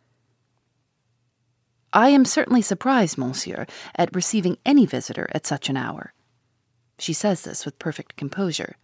I 1.93 2.09
am 2.09 2.23
certainly 2.23 2.61
surprised, 2.61 3.17
monsieur, 3.17 3.65
at 3.95 4.15
receiving 4.15 4.57
any 4.65 4.85
visitor 4.85 5.27
at 5.33 5.45
such 5.45 5.69
an 5.69 5.75
hour. 5.75 6.13
She 6.99 7.13
says 7.13 7.41
this 7.41 7.65
with 7.65 7.79
perfect 7.79 8.15
composure. 8.15 8.75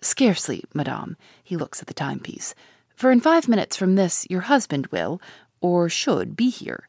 Scarcely, 0.00 0.64
madame, 0.74 1.16
he 1.44 1.56
looks 1.56 1.80
at 1.80 1.86
the 1.86 1.94
timepiece, 1.94 2.54
for 2.96 3.10
in 3.10 3.20
five 3.20 3.48
minutes 3.48 3.76
from 3.76 3.94
this 3.94 4.26
your 4.30 4.42
husband 4.42 4.86
will, 4.88 5.20
or 5.60 5.88
should, 5.88 6.36
be 6.36 6.48
here. 6.48 6.88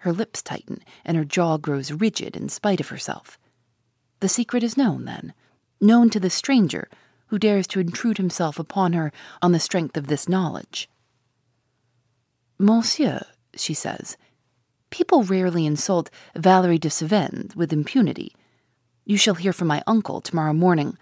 Her 0.00 0.12
lips 0.12 0.42
tighten, 0.42 0.82
and 1.04 1.16
her 1.16 1.24
jaw 1.24 1.58
grows 1.58 1.92
rigid 1.92 2.36
in 2.36 2.48
spite 2.48 2.80
of 2.80 2.88
herself. 2.88 3.38
The 4.20 4.28
secret 4.28 4.62
is 4.62 4.76
known, 4.76 5.04
then, 5.04 5.34
known 5.80 6.10
to 6.10 6.20
the 6.20 6.30
stranger 6.30 6.88
who 7.26 7.38
dares 7.38 7.66
to 7.68 7.80
intrude 7.80 8.16
himself 8.16 8.58
upon 8.58 8.92
her 8.94 9.12
on 9.40 9.52
the 9.52 9.60
strength 9.60 9.96
of 9.96 10.06
this 10.06 10.28
knowledge. 10.28 10.88
Monsieur, 12.58 13.22
she 13.54 13.74
says, 13.74 14.16
people 14.90 15.22
rarely 15.22 15.64
insult 15.66 16.10
Valerie 16.34 16.78
de 16.78 16.90
Cevennes 16.90 17.54
with 17.54 17.72
impunity. 17.72 18.34
You 19.04 19.16
shall 19.16 19.34
hear 19.34 19.52
from 19.52 19.68
my 19.68 19.82
uncle 19.86 20.20
tomorrow 20.20 20.52
morning. 20.52 20.96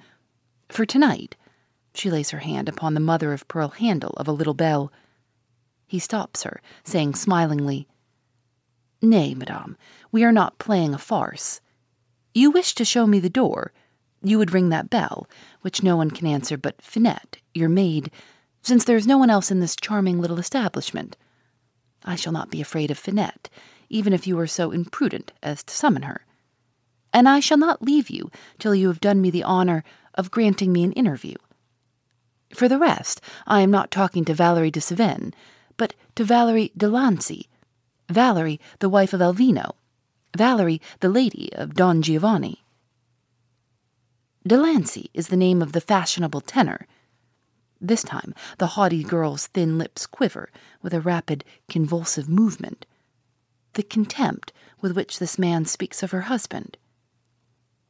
For 0.69 0.85
tonight, 0.85 1.37
she 1.95 2.11
lays 2.11 2.31
her 2.31 2.41
hand 2.41 2.69
upon 2.69 2.95
the 2.95 3.01
mother 3.01 3.33
of 3.33 3.49
pearl 3.49 3.69
handle 3.69 4.15
of 4.17 4.29
a 4.29 4.33
little 4.33 4.55
bell. 4.55 4.93
He 5.87 5.99
stops 5.99 6.43
her, 6.43 6.61
saying 6.85 7.15
smilingly, 7.15 7.89
Nay, 9.01 9.35
madame, 9.35 9.77
we 10.11 10.25
are 10.25 10.33
not 10.33 10.59
playing 10.59 10.93
a 10.93 10.99
farce. 10.99 11.61
You 12.35 12.51
wish 12.51 12.75
to 12.75 12.85
show 12.85 13.07
me 13.07 13.21
the 13.21 13.31
door. 13.31 13.73
You 14.23 14.39
would 14.39 14.53
ring 14.53 14.71
that 14.71 14.91
bell, 14.91 15.29
which 15.61 15.83
no 15.83 15.97
one 15.97 16.11
can 16.11 16.27
answer 16.27 16.57
but 16.57 16.83
Finette, 16.83 17.39
your 17.55 17.69
maid, 17.69 18.11
since 18.61 18.85
there 18.85 18.97
is 18.97 19.07
no 19.07 19.17
one 19.17 19.31
else 19.31 19.51
in 19.51 19.61
this 19.61 19.77
charming 19.77 20.21
little 20.21 20.39
establishment. 20.39 21.17
I 22.05 22.17
shall 22.17 22.33
not 22.33 22.51
be 22.51 22.61
afraid 22.61 22.91
of 22.91 22.99
Finette, 22.99 23.49
even 23.89 24.13
if 24.13 24.27
you 24.27 24.37
were 24.37 24.47
so 24.49 24.73
imprudent 24.73 25.33
as 25.43 25.63
to 25.63 25.75
summon 25.75 26.03
her. 26.03 26.27
And 27.13 27.29
I 27.29 27.39
shall 27.41 27.59
not 27.59 27.83
leave 27.83 28.11
you 28.11 28.31
till 28.59 28.75
you 28.75 28.89
have 28.89 29.01
done 29.01 29.21
me 29.21 29.31
the 29.31 29.45
honor 29.45 29.85
of 30.15 30.31
granting 30.31 30.73
me 30.73 30.83
an 30.83 30.93
interview. 30.93 31.37
For 32.55 32.69
the 32.69 32.79
rest, 32.79 33.21
I 33.47 33.61
am 33.61 33.71
not 33.71 33.91
talking 33.91 34.25
to 34.25 34.35
Valerie 34.35 34.71
de 34.71 34.81
Cevennes, 34.81 35.33
but 35.77 35.95
to 36.17 36.25
Valerie 36.25 36.73
de 36.77 36.89
Lancy, 36.89 37.49
Valerie, 38.11 38.61
the 38.79 38.89
wife 38.89 39.13
of 39.13 39.21
Elvino, 39.21 39.73
Valerie, 40.37 40.81
the 41.01 41.09
lady 41.09 41.53
of 41.55 41.75
Don 41.75 42.01
Giovanni. 42.01 42.65
de 44.47 44.57
Lancy 44.57 45.11
is 45.13 45.29
the 45.29 45.37
name 45.37 45.61
of 45.61 45.73
the 45.73 45.81
fashionable 45.81 46.41
tenor. 46.41 46.87
This 47.81 48.03
time 48.03 48.35
the 48.57 48.69
haughty 48.69 49.05
girl's 49.05 49.47
thin 49.49 49.79
lips 49.79 50.07
quiver 50.07 50.51
with 50.83 50.95
a 50.95 51.01
rapid, 51.01 51.45
convulsive 51.69 52.29
movement. 52.29 52.87
The 53.75 53.83
contempt 53.83 54.53
with 54.81 54.97
which 54.97 55.19
this 55.19 55.39
man 55.39 55.67
speaks 55.67 56.03
of 56.03 56.11
her 56.11 56.23
husband. 56.23 56.79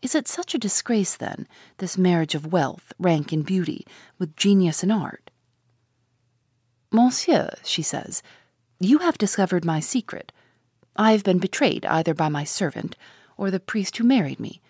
Is 0.02 0.14
it 0.14 0.28
such 0.28 0.54
a 0.54 0.58
disgrace, 0.58 1.16
then, 1.16 1.46
this 1.78 1.98
marriage 1.98 2.34
of 2.34 2.52
wealth, 2.52 2.92
rank, 2.98 3.32
and 3.32 3.44
beauty 3.44 3.86
with 4.18 4.36
genius 4.36 4.82
and 4.82 4.92
art? 4.92 5.30
Monsieur, 6.90 7.50
she 7.64 7.82
says, 7.82 8.22
you 8.80 8.98
have 8.98 9.18
discovered 9.18 9.64
my 9.64 9.80
secret. 9.80 10.32
I 10.96 11.12
have 11.12 11.24
been 11.24 11.38
betrayed 11.38 11.84
either 11.86 12.14
by 12.14 12.28
my 12.28 12.44
servant 12.44 12.96
or 13.36 13.50
the 13.50 13.60
priest 13.60 13.96
who 13.96 14.04
married 14.04 14.38
me, 14.38 14.60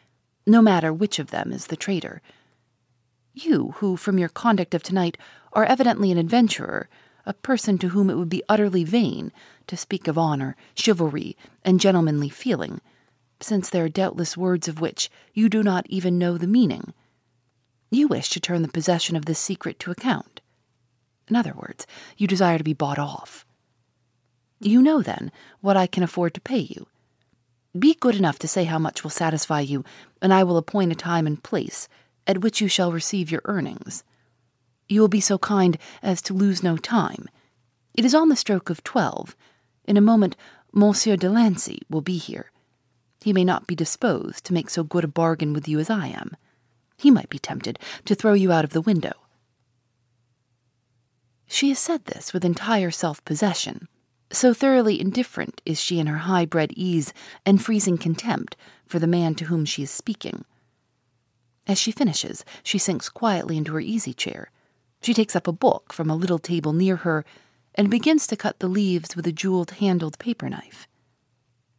no 0.46 0.62
matter 0.62 0.92
which 0.92 1.18
of 1.18 1.30
them 1.30 1.52
is 1.52 1.66
the 1.66 1.76
traitor. 1.76 2.22
You, 3.34 3.74
who 3.76 3.96
from 3.96 4.18
your 4.18 4.28
conduct 4.28 4.74
of 4.74 4.82
tonight 4.82 5.18
are 5.52 5.64
evidently 5.64 6.10
an 6.10 6.18
adventurer, 6.18 6.88
a 7.26 7.34
person 7.34 7.76
to 7.78 7.90
whom 7.90 8.08
it 8.08 8.16
would 8.16 8.30
be 8.30 8.42
utterly 8.48 8.84
vain 8.84 9.30
to 9.66 9.76
speak 9.76 10.08
of 10.08 10.16
honor, 10.16 10.56
chivalry, 10.74 11.36
and 11.62 11.80
gentlemanly 11.80 12.30
feeling, 12.30 12.80
since 13.40 13.68
there 13.68 13.84
are 13.84 13.90
doubtless 13.90 14.36
words 14.36 14.68
of 14.68 14.80
which 14.80 15.10
you 15.34 15.48
do 15.48 15.62
not 15.62 15.86
even 15.88 16.18
know 16.18 16.38
the 16.38 16.46
meaning. 16.46 16.94
You 17.90 18.08
wish 18.08 18.30
to 18.30 18.40
turn 18.40 18.62
the 18.62 18.68
possession 18.68 19.16
of 19.16 19.26
this 19.26 19.38
secret 19.38 19.78
to 19.80 19.90
account. 19.90 20.40
In 21.28 21.36
other 21.36 21.52
words, 21.54 21.86
you 22.16 22.26
desire 22.26 22.56
to 22.56 22.64
be 22.64 22.72
bought 22.72 22.98
off. 22.98 23.44
You 24.60 24.82
know, 24.82 25.02
then, 25.02 25.30
what 25.60 25.76
I 25.76 25.86
can 25.86 26.02
afford 26.02 26.34
to 26.34 26.40
pay 26.40 26.58
you. 26.58 26.86
Be 27.78 27.94
good 27.94 28.16
enough 28.16 28.38
to 28.40 28.48
say 28.48 28.64
how 28.64 28.78
much 28.78 29.02
will 29.02 29.10
satisfy 29.10 29.60
you, 29.60 29.84
and 30.20 30.32
I 30.32 30.42
will 30.42 30.56
appoint 30.56 30.92
a 30.92 30.96
time 30.96 31.26
and 31.26 31.42
place 31.42 31.88
at 32.26 32.40
which 32.40 32.60
you 32.60 32.68
shall 32.68 32.92
receive 32.92 33.30
your 33.30 33.42
earnings. 33.44 34.02
You 34.88 35.00
will 35.00 35.08
be 35.08 35.20
so 35.20 35.38
kind 35.38 35.78
as 36.02 36.20
to 36.22 36.34
lose 36.34 36.62
no 36.62 36.76
time. 36.76 37.28
It 37.94 38.04
is 38.04 38.14
on 38.14 38.28
the 38.28 38.36
stroke 38.36 38.70
of 38.70 38.82
twelve. 38.82 39.36
In 39.84 39.96
a 39.96 40.02
moment, 40.02 40.36
Monsieur 40.72 41.16
de 41.16 41.28
Lancy 41.30 41.82
will 41.88 42.00
be 42.00 42.16
here. 42.18 42.50
He 43.22 43.32
may 43.32 43.44
not 43.44 43.66
be 43.66 43.74
disposed 43.74 44.44
to 44.44 44.52
make 44.52 44.70
so 44.70 44.82
good 44.84 45.04
a 45.04 45.08
bargain 45.08 45.52
with 45.52 45.68
you 45.68 45.78
as 45.78 45.90
I 45.90 46.08
am. 46.08 46.36
He 46.96 47.10
might 47.10 47.28
be 47.28 47.38
tempted 47.38 47.78
to 48.06 48.14
throw 48.14 48.32
you 48.32 48.50
out 48.50 48.64
of 48.64 48.70
the 48.70 48.80
window. 48.80 49.12
She 51.46 51.68
has 51.70 51.78
said 51.78 52.04
this 52.06 52.32
with 52.32 52.44
entire 52.44 52.90
self 52.90 53.24
possession 53.24 53.88
so 54.30 54.52
thoroughly 54.52 55.00
indifferent 55.00 55.62
is 55.64 55.80
she 55.80 55.98
in 55.98 56.06
her 56.06 56.18
high 56.18 56.44
bred 56.44 56.72
ease 56.72 57.12
and 57.46 57.62
freezing 57.62 57.98
contempt 57.98 58.56
for 58.86 58.98
the 58.98 59.06
man 59.06 59.34
to 59.34 59.46
whom 59.46 59.64
she 59.64 59.82
is 59.82 59.90
speaking. 59.90 60.44
As 61.66 61.78
she 61.78 61.92
finishes, 61.92 62.44
she 62.62 62.78
sinks 62.78 63.08
quietly 63.08 63.56
into 63.56 63.72
her 63.74 63.80
easy 63.80 64.14
chair. 64.14 64.50
She 65.02 65.14
takes 65.14 65.36
up 65.36 65.46
a 65.46 65.52
book 65.52 65.92
from 65.92 66.10
a 66.10 66.16
little 66.16 66.38
table 66.38 66.72
near 66.72 66.96
her 66.96 67.24
and 67.74 67.90
begins 67.90 68.26
to 68.26 68.36
cut 68.36 68.58
the 68.58 68.68
leaves 68.68 69.14
with 69.14 69.26
a 69.26 69.32
jeweled 69.32 69.72
handled 69.72 70.18
paper 70.18 70.48
knife. 70.48 70.88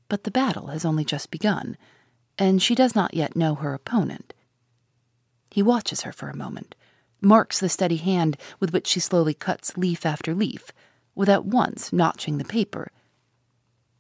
But 0.08 0.24
the 0.24 0.32
battle 0.32 0.68
has 0.68 0.86
only 0.86 1.04
just 1.04 1.32
begun, 1.32 1.78
and 2.38 2.62
she 2.62 2.76
does 2.76 2.96
not 2.96 3.14
yet 3.14 3.36
know 3.36 3.56
her 3.56 3.74
opponent. 3.74 4.34
He 5.52 5.62
watches 5.62 6.02
her 6.02 6.12
for 6.12 6.30
a 6.30 6.38
moment, 6.38 6.76
marks 7.22 7.60
the 7.60 7.70
steady 7.70 7.98
hand 7.98 8.38
with 8.60 8.72
which 8.72 8.88
she 8.88 9.00
slowly 9.00 9.34
cuts 9.34 9.78
leaf 9.78 10.06
after 10.06 10.34
leaf 10.34 10.72
without 11.20 11.46
once 11.46 11.92
notching 11.92 12.38
the 12.38 12.46
paper. 12.46 12.94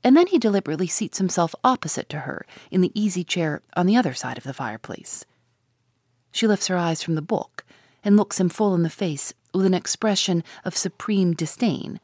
And 0.06 0.16
then 0.16 0.28
he 0.28 0.40
deliberately 0.40 0.88
seats 0.88 1.18
himself 1.18 1.54
opposite 1.66 2.08
to 2.10 2.22
her 2.22 2.46
in 2.72 2.80
the 2.80 2.94
easy 2.96 3.26
chair 3.26 3.62
on 3.76 3.88
the 3.88 3.98
other 3.98 4.14
side 4.14 4.38
of 4.38 4.46
the 4.46 4.54
fireplace. 4.54 5.26
She 6.32 6.48
lifts 6.48 6.68
her 6.68 6.78
eyes 6.78 7.04
from 7.04 7.16
the 7.16 7.22
book 7.22 7.66
and 8.06 8.16
looks 8.16 8.40
him 8.40 8.48
full 8.48 8.74
in 8.74 8.84
the 8.84 8.90
face 8.90 9.34
with 9.54 9.66
an 9.66 9.74
expression 9.74 10.46
of 10.64 10.78
supreme 10.78 11.34
disdain. 11.34 12.00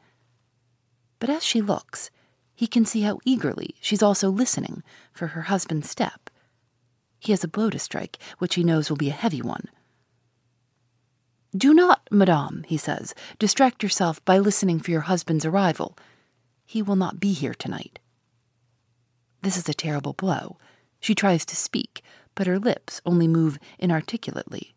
But 1.18 1.30
as 1.30 1.42
she 1.42 1.62
looks, 1.62 2.10
he 2.54 2.66
can 2.66 2.84
see 2.84 3.00
how 3.00 3.18
eagerly 3.24 3.74
she's 3.80 4.02
also 4.02 4.28
listening 4.28 4.82
for 5.14 5.28
her 5.28 5.42
husband's 5.42 5.88
step. 5.88 6.28
He 7.18 7.32
has 7.32 7.42
a 7.42 7.48
blow 7.48 7.70
to 7.70 7.78
strike, 7.78 8.18
which 8.36 8.56
he 8.56 8.64
knows 8.64 8.90
will 8.90 8.98
be 8.98 9.08
a 9.08 9.12
heavy 9.12 9.40
one, 9.40 9.70
do 11.56 11.72
not, 11.72 12.08
madame, 12.10 12.64
he 12.66 12.76
says, 12.76 13.14
distract 13.38 13.82
yourself 13.82 14.24
by 14.24 14.38
listening 14.38 14.80
for 14.80 14.90
your 14.90 15.02
husband's 15.02 15.44
arrival. 15.44 15.96
He 16.64 16.82
will 16.82 16.96
not 16.96 17.20
be 17.20 17.32
here 17.32 17.54
tonight. 17.54 17.98
This 19.42 19.56
is 19.56 19.68
a 19.68 19.74
terrible 19.74 20.12
blow. 20.12 20.56
She 21.00 21.14
tries 21.14 21.44
to 21.46 21.56
speak, 21.56 22.02
but 22.34 22.46
her 22.46 22.58
lips 22.58 23.00
only 23.06 23.28
move 23.28 23.58
inarticulately. 23.78 24.74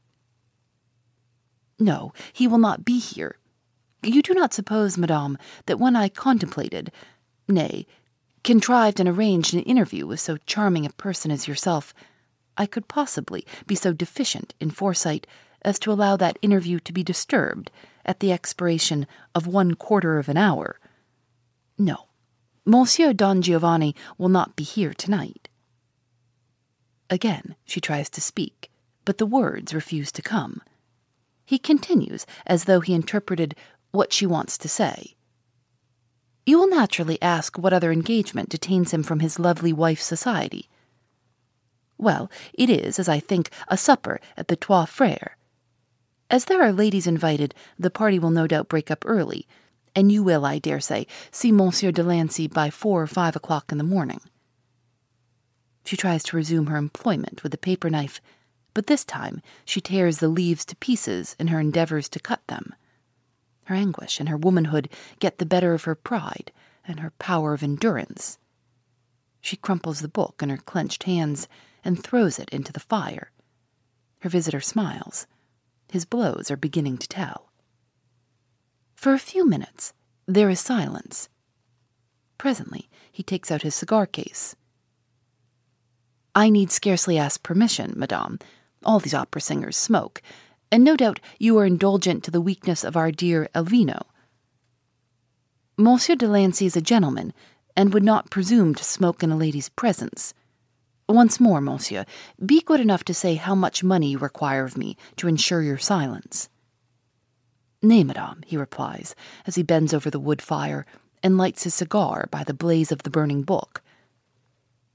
No, 1.79 2.13
he 2.33 2.47
will 2.47 2.57
not 2.57 2.85
be 2.85 2.99
here. 2.99 3.37
You 4.03 4.21
do 4.21 4.33
not 4.33 4.53
suppose, 4.53 4.97
madame, 4.97 5.37
that 5.65 5.79
when 5.79 5.95
I 5.95 6.09
contemplated, 6.09 6.91
nay, 7.47 7.87
contrived 8.43 8.99
and 8.99 9.09
arranged 9.09 9.53
an 9.53 9.61
interview 9.61 10.05
with 10.05 10.19
so 10.19 10.37
charming 10.45 10.85
a 10.85 10.91
person 10.91 11.31
as 11.31 11.47
yourself, 11.47 11.93
I 12.57 12.65
could 12.65 12.87
possibly 12.87 13.45
be 13.65 13.75
so 13.75 13.93
deficient 13.93 14.53
in 14.59 14.69
foresight 14.69 15.25
as 15.63 15.79
to 15.79 15.91
allow 15.91 16.15
that 16.17 16.39
interview 16.41 16.79
to 16.79 16.93
be 16.93 17.03
disturbed 17.03 17.71
at 18.05 18.19
the 18.19 18.31
expiration 18.31 19.05
of 19.35 19.47
one 19.47 19.75
quarter 19.75 20.17
of 20.17 20.29
an 20.29 20.37
hour. 20.37 20.79
No, 21.77 22.07
Monsieur 22.65 23.13
Don 23.13 23.41
Giovanni 23.41 23.95
will 24.17 24.29
not 24.29 24.55
be 24.55 24.63
here 24.63 24.93
tonight. 24.93 25.49
Again 27.09 27.55
she 27.65 27.81
tries 27.81 28.09
to 28.11 28.21
speak, 28.21 28.69
but 29.05 29.17
the 29.17 29.25
words 29.25 29.73
refuse 29.73 30.11
to 30.13 30.21
come. 30.21 30.61
He 31.45 31.57
continues 31.57 32.27
as 32.45 32.65
though 32.65 32.79
he 32.79 32.93
interpreted 32.93 33.55
what 33.91 34.13
she 34.13 34.25
wants 34.25 34.57
to 34.59 34.69
say. 34.69 35.15
You 36.45 36.59
will 36.59 36.69
naturally 36.69 37.21
ask 37.21 37.57
what 37.57 37.73
other 37.73 37.91
engagement 37.91 38.49
detains 38.49 38.91
him 38.91 39.03
from 39.03 39.19
his 39.19 39.39
lovely 39.39 39.73
wife's 39.73 40.05
society. 40.05 40.69
Well, 41.97 42.29
it 42.53 42.69
is, 42.69 42.97
as 42.97 43.09
I 43.09 43.19
think, 43.19 43.49
a 43.67 43.77
supper 43.77 44.21
at 44.37 44.47
the 44.47 44.55
Trois 44.55 44.85
Freres. 44.85 45.31
As 46.29 46.45
there 46.45 46.61
are 46.61 46.71
ladies 46.71 47.07
invited, 47.07 47.55
the 47.77 47.89
party 47.89 48.19
will 48.19 48.29
no 48.29 48.45
doubt 48.45 48.69
break 48.69 48.91
up 48.91 49.03
early, 49.05 49.47
and 49.95 50.11
you 50.11 50.21
will, 50.21 50.45
I 50.45 50.59
dare 50.59 50.79
say, 50.79 51.07
see 51.31 51.51
Monsieur 51.51 51.91
de 51.91 52.03
Lancy 52.03 52.47
by 52.47 52.69
four 52.69 53.01
or 53.01 53.07
five 53.07 53.35
o'clock 53.35 53.71
in 53.71 53.79
the 53.79 53.83
morning. 53.83 54.21
She 55.83 55.97
tries 55.97 56.23
to 56.25 56.35
resume 56.35 56.67
her 56.67 56.77
employment 56.77 57.41
with 57.41 57.51
the 57.51 57.57
paper 57.57 57.89
knife, 57.89 58.21
but 58.75 58.85
this 58.85 59.03
time 59.03 59.41
she 59.65 59.81
tears 59.81 60.19
the 60.19 60.27
leaves 60.27 60.65
to 60.65 60.75
pieces 60.75 61.35
in 61.39 61.47
her 61.47 61.59
endeavors 61.59 62.07
to 62.09 62.19
cut 62.19 62.45
them. 62.45 62.75
Her 63.65 63.73
anguish 63.73 64.19
and 64.19 64.29
her 64.29 64.37
womanhood 64.37 64.87
get 65.19 65.39
the 65.39 65.47
better 65.47 65.73
of 65.73 65.85
her 65.85 65.95
pride 65.95 66.51
and 66.85 66.99
her 66.99 67.13
power 67.17 67.53
of 67.53 67.63
endurance. 67.63 68.37
She 69.41 69.55
crumples 69.55 70.01
the 70.01 70.07
book 70.07 70.41
in 70.43 70.49
her 70.49 70.57
clenched 70.57 71.03
hands 71.03 71.47
and 71.83 72.03
throws 72.03 72.37
it 72.37 72.49
into 72.49 72.71
the 72.71 72.79
fire. 72.79 73.31
Her 74.19 74.29
visitor 74.29 74.61
smiles. 74.61 75.25
His 75.91 76.05
blows 76.05 76.51
are 76.51 76.57
beginning 76.57 76.97
to 76.99 77.07
tell. 77.07 77.51
For 78.95 79.13
a 79.13 79.19
few 79.19 79.47
minutes, 79.47 79.93
there 80.27 80.49
is 80.49 80.59
silence. 80.59 81.29
Presently, 82.37 82.89
he 83.11 83.23
takes 83.23 83.51
out 83.51 83.63
his 83.63 83.75
cigar 83.75 84.05
case. 84.05 84.55
I 86.35 86.49
need 86.49 86.71
scarcely 86.71 87.17
ask 87.17 87.41
permission, 87.41 87.93
madame. 87.97 88.39
All 88.85 88.99
these 88.99 89.13
opera 89.13 89.41
singers 89.41 89.75
smoke, 89.75 90.21
and 90.71 90.83
no 90.83 90.95
doubt 90.95 91.19
you 91.39 91.57
are 91.57 91.65
indulgent 91.65 92.23
to 92.23 92.31
the 92.31 92.41
weakness 92.41 92.83
of 92.83 92.95
our 92.95 93.11
dear 93.11 93.49
Elvino. 93.55 94.03
Monsieur 95.75 96.15
de 96.15 96.27
Lancy 96.27 96.65
is 96.65 96.77
a 96.77 96.81
gentleman, 96.81 97.33
and 97.75 97.93
would 97.93 98.03
not 98.03 98.29
presume 98.29 98.75
to 98.75 98.83
smoke 98.83 99.23
in 99.23 99.31
a 99.31 99.37
lady's 99.37 99.69
presence. 99.69 100.33
Once 101.09 101.39
more, 101.39 101.59
monsieur, 101.59 102.05
be 102.45 102.61
good 102.61 102.79
enough 102.79 103.03
to 103.03 103.15
say 103.15 103.33
how 103.33 103.55
much 103.55 103.83
money 103.83 104.11
you 104.11 104.19
require 104.19 104.63
of 104.63 104.77
me 104.77 104.95
to 105.15 105.27
ensure 105.27 105.63
your 105.63 105.79
silence. 105.79 106.49
Nay, 107.81 108.03
madame, 108.03 108.43
he 108.45 108.55
replies, 108.55 109.15
as 109.47 109.55
he 109.55 109.63
bends 109.63 109.91
over 109.91 110.11
the 110.11 110.19
wood 110.19 110.39
fire 110.39 110.85
and 111.23 111.35
lights 111.35 111.63
his 111.63 111.73
cigar 111.73 112.27
by 112.29 112.43
the 112.43 112.53
blaze 112.53 112.91
of 112.91 113.01
the 113.01 113.09
burning 113.09 113.41
book. 113.41 113.81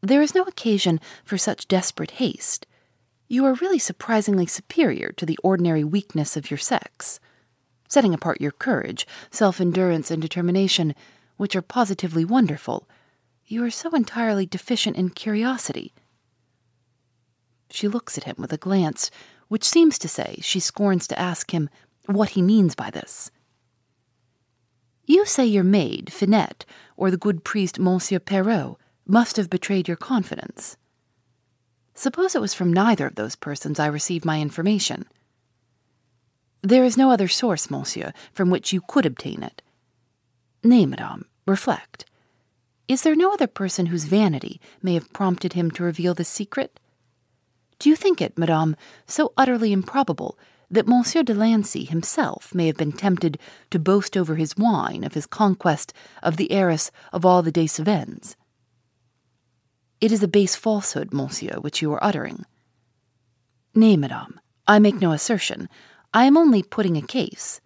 There 0.03 0.22
is 0.22 0.37
no 0.37 0.44
occasion 0.44 1.00
for 1.24 1.37
such 1.37 1.66
desperate 1.66 2.12
haste. 2.12 2.64
You 3.27 3.44
are 3.44 3.55
really 3.55 3.81
surprisingly 3.81 4.46
superior 4.46 5.11
to 5.16 5.27
the 5.27 5.38
ordinary 5.42 5.83
weakness 5.83 6.37
of 6.37 6.48
your 6.48 6.59
sex. 6.59 7.18
Setting 7.88 8.14
apart 8.14 8.40
your 8.40 8.53
courage, 8.53 9.05
self 9.33 9.61
endurance, 9.61 10.12
and 10.12 10.22
determination, 10.22 10.94
which 11.38 11.57
are 11.57 11.62
positively 11.62 12.24
wonderful, 12.24 12.88
you 13.46 13.64
are 13.64 13.70
so 13.70 13.90
entirely 13.90 14.46
deficient 14.46 14.96
in 14.96 15.11
curiosity. 15.11 15.92
She 17.74 17.88
looks 17.88 18.16
at 18.16 18.22
him 18.22 18.37
with 18.38 18.52
a 18.52 18.56
glance 18.56 19.10
which 19.48 19.64
seems 19.64 19.98
to 19.98 20.06
say 20.06 20.38
she 20.40 20.60
scorns 20.60 21.08
to 21.08 21.18
ask 21.18 21.50
him 21.50 21.68
what 22.06 22.30
he 22.30 22.40
means 22.40 22.76
by 22.76 22.88
this. 22.88 23.32
You 25.06 25.26
say 25.26 25.44
your 25.44 25.64
maid, 25.64 26.12
Finette, 26.12 26.64
or 26.96 27.10
the 27.10 27.16
good 27.16 27.42
priest 27.42 27.80
Monsieur 27.80 28.20
Perot, 28.20 28.76
must 29.08 29.37
have 29.37 29.50
betrayed 29.50 29.88
your 29.88 29.96
confidence. 29.96 30.76
Suppose 31.94 32.37
it 32.37 32.40
was 32.40 32.54
from 32.54 32.72
neither 32.72 33.08
of 33.08 33.16
those 33.16 33.34
persons 33.34 33.80
I 33.80 33.87
received 33.87 34.24
my 34.24 34.40
information. 34.40 35.06
There 36.62 36.84
is 36.84 36.96
no 36.96 37.10
other 37.10 37.26
source, 37.26 37.72
monsieur, 37.72 38.12
from 38.32 38.50
which 38.50 38.72
you 38.72 38.82
could 38.87 39.04
obtain 39.04 39.42
it. 39.42 39.62
Nay, 40.62 40.87
madame, 40.87 41.24
reflect. 41.44 42.04
Is 42.87 43.02
there 43.02 43.16
no 43.16 43.32
other 43.32 43.48
person 43.48 43.87
whose 43.87 44.04
vanity 44.04 44.60
may 44.80 44.94
have 44.94 45.12
prompted 45.12 45.54
him 45.54 45.72
to 45.72 45.82
reveal 45.82 46.14
the 46.14 46.24
secret? 46.24 46.78
Do 47.78 47.88
you 47.88 47.96
think 47.96 48.20
it, 48.20 48.38
madame, 48.38 48.76
so 49.06 49.32
utterly 49.37 49.72
improbable 49.72 50.38
that 50.70 50.88
Monsieur 50.88 51.22
de 51.22 51.34
Lancy 51.34 51.84
himself 51.84 52.54
may 52.54 52.66
have 52.66 52.76
been 52.76 52.92
tempted 52.92 53.38
to 53.70 53.78
boast 53.78 54.16
over 54.16 54.37
his 54.37 54.56
wine 54.56 55.04
of 55.04 55.14
his 55.14 55.26
conquest 55.26 55.92
of 56.22 56.37
the 56.37 56.50
heiress 56.50 56.90
of 57.12 57.24
all 57.24 57.42
the 57.42 57.52
de 57.52 57.66
Cevennes? 57.66 58.37
It 60.00 60.12
is 60.12 60.22
a 60.22 60.28
base 60.28 60.56
falsehood, 60.56 61.12
monsieur, 61.12 61.60
which 61.60 61.80
you 61.80 61.92
are 61.92 62.02
uttering. 62.02 62.44
Nay, 63.74 63.96
madame, 63.96 64.40
I 64.66 64.78
make 64.78 65.00
no 65.00 65.12
assertion. 65.12 65.68
I 66.12 66.24
am 66.24 66.37
only 66.37 66.62
putting 66.62 66.96
a 66.96 67.02
case. 67.02 67.60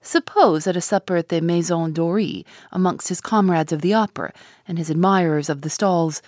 Suppose 0.00 0.66
at 0.66 0.76
a 0.76 0.80
supper 0.80 1.16
at 1.16 1.28
the 1.28 1.40
Maison 1.40 1.94
Dorée, 1.94 2.44
amongst 2.72 3.08
his 3.08 3.20
comrades 3.20 3.72
of 3.72 3.82
the 3.82 3.94
opera 3.94 4.32
and 4.66 4.76
his 4.76 4.90
admirers 4.90 5.48
of 5.48 5.62
the 5.62 5.70
stalls, 5.70 6.22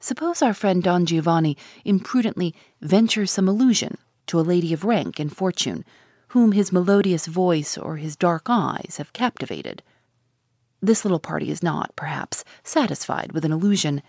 suppose 0.00 0.42
our 0.42 0.54
friend 0.54 0.82
Don 0.82 1.06
Giovanni 1.06 1.56
imprudently 1.84 2.54
ventures 2.80 3.30
some 3.30 3.48
allusion 3.48 3.98
to 4.26 4.38
a 4.38 4.42
lady 4.42 4.72
of 4.72 4.84
rank 4.84 5.18
and 5.18 5.34
fortune, 5.34 5.84
whom 6.28 6.52
his 6.52 6.72
melodious 6.72 7.26
voice 7.26 7.76
or 7.78 7.96
his 7.96 8.16
dark 8.16 8.46
eyes 8.48 8.96
have 8.98 9.12
captivated. 9.12 9.82
This 10.80 11.04
little 11.04 11.18
party 11.18 11.50
is 11.50 11.62
not, 11.62 11.96
perhaps, 11.96 12.44
satisfied 12.62 13.32
with 13.32 13.44
an 13.44 13.52
illusion 13.52 14.02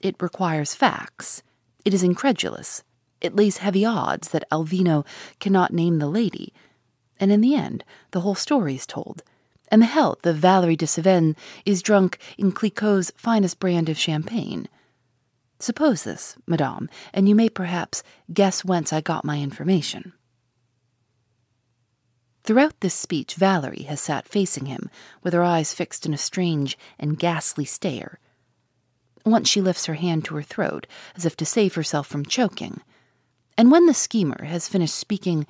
it 0.00 0.16
requires 0.20 0.74
facts. 0.74 1.42
It 1.84 1.94
is 1.94 2.02
incredulous. 2.02 2.82
It 3.20 3.34
lays 3.34 3.58
heavy 3.58 3.84
odds 3.84 4.28
that 4.28 4.48
Elvino 4.50 5.06
cannot 5.40 5.72
name 5.72 5.98
the 5.98 6.06
lady. 6.06 6.52
And 7.18 7.32
in 7.32 7.40
the 7.40 7.54
end, 7.54 7.84
the 8.10 8.20
whole 8.20 8.34
story 8.34 8.74
is 8.74 8.86
told. 8.86 9.22
And 9.68 9.80
the 9.80 9.86
health 9.86 10.26
of 10.26 10.36
Valerie 10.36 10.76
de 10.76 10.86
Cevennes 10.86 11.36
is 11.64 11.82
drunk 11.82 12.18
in 12.36 12.52
Clicquot's 12.52 13.12
finest 13.16 13.58
brand 13.58 13.88
of 13.88 13.98
champagne. 13.98 14.68
Suppose 15.64 16.02
this, 16.02 16.36
madame, 16.46 16.90
and 17.14 17.26
you 17.26 17.34
may 17.34 17.48
perhaps 17.48 18.02
guess 18.30 18.66
whence 18.66 18.92
I 18.92 19.00
got 19.00 19.24
my 19.24 19.40
information. 19.40 20.12
Throughout 22.42 22.80
this 22.80 22.92
speech, 22.92 23.36
Valerie 23.36 23.84
has 23.84 23.98
sat 23.98 24.28
facing 24.28 24.66
him, 24.66 24.90
with 25.22 25.32
her 25.32 25.42
eyes 25.42 25.72
fixed 25.72 26.04
in 26.04 26.12
a 26.12 26.18
strange 26.18 26.76
and 26.98 27.18
ghastly 27.18 27.64
stare. 27.64 28.20
Once 29.24 29.48
she 29.48 29.62
lifts 29.62 29.86
her 29.86 29.94
hand 29.94 30.26
to 30.26 30.34
her 30.34 30.42
throat, 30.42 30.86
as 31.16 31.24
if 31.24 31.34
to 31.36 31.46
save 31.46 31.76
herself 31.76 32.06
from 32.06 32.26
choking. 32.26 32.82
And 33.56 33.70
when 33.70 33.86
the 33.86 33.94
schemer 33.94 34.44
has 34.44 34.68
finished 34.68 34.94
speaking, 34.94 35.46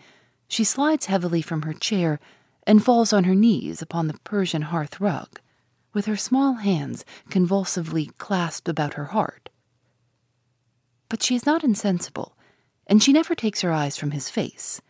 she 0.47 0.63
slides 0.63 1.07
heavily 1.07 1.43
from 1.43 1.63
her 1.63 1.75
chair 1.75 2.21
and 2.69 2.85
falls 2.85 3.13
on 3.13 3.25
her 3.25 3.35
knees 3.35 3.83
upon 3.83 4.07
the 4.07 4.21
Persian 4.23 4.63
hearth 4.63 5.01
rug, 5.01 5.41
with 5.93 6.07
her 6.07 6.17
small 6.17 6.55
hands 6.55 7.05
convulsively 7.31 8.13
clasped 8.19 8.69
about 8.69 8.95
her 8.95 9.07
heart. 9.07 9.51
But 11.15 11.23
she 11.23 11.37
is 11.37 11.47
not 11.47 11.63
insensible, 11.63 12.37
and 12.89 13.01
she 13.01 13.13
never 13.13 13.37
takes 13.37 13.61
her 13.61 13.71
eyes 13.71 13.97
from 13.97 14.11
his 14.11 14.29
face. 14.29 14.81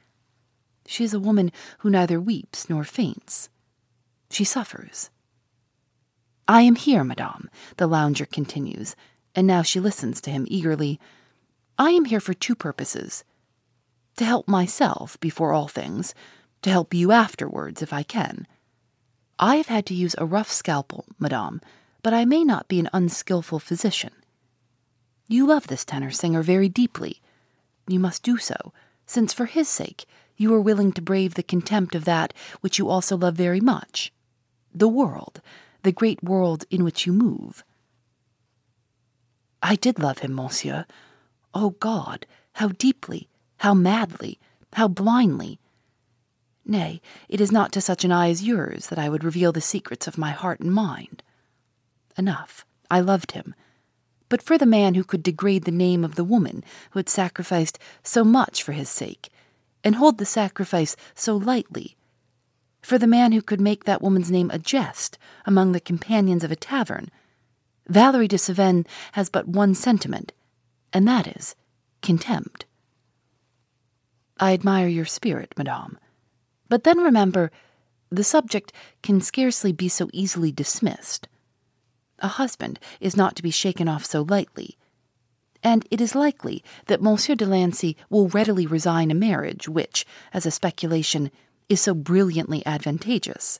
She 0.86 1.04
is 1.04 1.12
a 1.12 1.20
woman 1.20 1.52
who 1.80 1.90
neither 1.90 2.18
weeps 2.18 2.70
nor 2.70 2.82
faints. 2.82 3.50
She 4.30 4.42
suffers 4.42 5.10
I 6.48 6.62
am 6.62 6.76
here, 6.76 7.04
madame, 7.04 7.50
the 7.76 7.86
lounger 7.86 8.24
continues, 8.24 8.96
and 9.34 9.46
now 9.46 9.60
she 9.60 9.80
listens 9.80 10.22
to 10.22 10.30
him 10.30 10.46
eagerly. 10.48 10.98
I 11.78 11.90
am 11.90 12.06
here 12.06 12.20
for 12.20 12.32
two 12.32 12.54
purposes 12.54 13.22
to 14.16 14.24
help 14.24 14.48
myself 14.48 15.20
before 15.20 15.52
all 15.52 15.68
things, 15.68 16.14
to 16.62 16.70
help 16.70 16.94
you 16.94 17.12
afterwards 17.12 17.82
if 17.82 17.92
I 17.92 18.02
can. 18.02 18.46
I 19.38 19.56
have 19.56 19.68
had 19.68 19.84
to 19.84 19.94
use 19.94 20.14
a 20.16 20.24
rough 20.24 20.50
scalpel, 20.50 21.04
madame, 21.18 21.60
but 22.02 22.14
I 22.14 22.24
may 22.24 22.44
not 22.44 22.66
be 22.66 22.80
an 22.80 22.88
unskilful 22.94 23.58
physician. 23.58 24.12
You 25.34 25.48
love 25.48 25.66
this 25.66 25.84
tenor 25.84 26.12
singer 26.12 26.44
very 26.44 26.68
deeply. 26.68 27.20
You 27.88 27.98
must 27.98 28.22
do 28.22 28.36
so, 28.36 28.72
since 29.04 29.32
for 29.32 29.46
his 29.46 29.68
sake 29.68 30.04
you 30.36 30.54
are 30.54 30.60
willing 30.60 30.92
to 30.92 31.02
brave 31.02 31.34
the 31.34 31.42
contempt 31.42 31.96
of 31.96 32.04
that 32.04 32.32
which 32.60 32.78
you 32.78 32.88
also 32.88 33.16
love 33.16 33.34
very 33.34 33.60
much 33.60 34.12
the 34.72 34.86
world 34.86 35.40
the 35.82 35.90
great 35.90 36.22
world 36.22 36.66
in 36.70 36.84
which 36.84 37.04
you 37.04 37.12
move. 37.12 37.64
I 39.60 39.74
did 39.74 39.98
love 39.98 40.20
him, 40.20 40.36
monsieur. 40.36 40.86
Oh 41.52 41.70
God, 41.80 42.28
how 42.52 42.68
deeply, 42.68 43.28
how 43.56 43.74
madly, 43.74 44.38
how 44.74 44.86
blindly. 44.86 45.58
Nay, 46.64 47.00
it 47.28 47.40
is 47.40 47.50
not 47.50 47.72
to 47.72 47.80
such 47.80 48.04
an 48.04 48.12
eye 48.12 48.30
as 48.30 48.44
yours 48.44 48.86
that 48.86 49.00
I 49.00 49.08
would 49.08 49.24
reveal 49.24 49.50
the 49.50 49.60
secrets 49.60 50.06
of 50.06 50.16
my 50.16 50.30
heart 50.30 50.60
and 50.60 50.72
mind. 50.72 51.24
Enough, 52.16 52.64
I 52.88 53.00
loved 53.00 53.32
him. 53.32 53.56
But 54.28 54.42
for 54.42 54.58
the 54.58 54.66
man 54.66 54.94
who 54.94 55.04
could 55.04 55.22
degrade 55.22 55.64
the 55.64 55.70
name 55.70 56.04
of 56.04 56.14
the 56.14 56.24
woman 56.24 56.64
who 56.90 56.98
had 56.98 57.08
sacrificed 57.08 57.78
so 58.02 58.24
much 58.24 58.62
for 58.62 58.72
his 58.72 58.88
sake, 58.88 59.30
and 59.82 59.96
hold 59.96 60.18
the 60.18 60.26
sacrifice 60.26 60.96
so 61.14 61.36
lightly, 61.36 61.96
for 62.80 62.98
the 62.98 63.06
man 63.06 63.32
who 63.32 63.42
could 63.42 63.60
make 63.60 63.84
that 63.84 64.02
woman's 64.02 64.30
name 64.30 64.50
a 64.50 64.58
jest 64.58 65.18
among 65.46 65.72
the 65.72 65.80
companions 65.80 66.42
of 66.42 66.50
a 66.50 66.56
tavern. 66.56 67.10
Valerie 67.86 68.28
de 68.28 68.38
Cevennes 68.38 68.86
has 69.12 69.28
but 69.28 69.46
one 69.46 69.74
sentiment, 69.74 70.32
and 70.92 71.06
that 71.06 71.26
is 71.26 71.54
contempt. 72.02 72.64
I 74.38 74.52
admire 74.52 74.88
your 74.88 75.04
spirit, 75.04 75.54
madame. 75.56 75.98
But 76.68 76.84
then 76.84 76.98
remember, 76.98 77.50
the 78.10 78.24
subject 78.24 78.72
can 79.02 79.20
scarcely 79.20 79.72
be 79.72 79.88
so 79.88 80.08
easily 80.12 80.50
dismissed. 80.50 81.28
A 82.20 82.28
husband 82.28 82.78
is 83.00 83.16
not 83.16 83.36
to 83.36 83.42
be 83.42 83.50
shaken 83.50 83.88
off 83.88 84.04
so 84.04 84.22
lightly, 84.22 84.78
and 85.62 85.86
it 85.90 86.00
is 86.00 86.14
likely 86.14 86.62
that 86.86 87.02
Monsieur 87.02 87.34
de 87.34 87.46
Lancy 87.46 87.96
will 88.10 88.28
readily 88.28 88.66
resign 88.66 89.10
a 89.10 89.14
marriage 89.14 89.68
which, 89.68 90.04
as 90.32 90.44
a 90.44 90.50
speculation, 90.50 91.30
is 91.68 91.80
so 91.80 91.94
brilliantly 91.94 92.64
advantageous. 92.66 93.58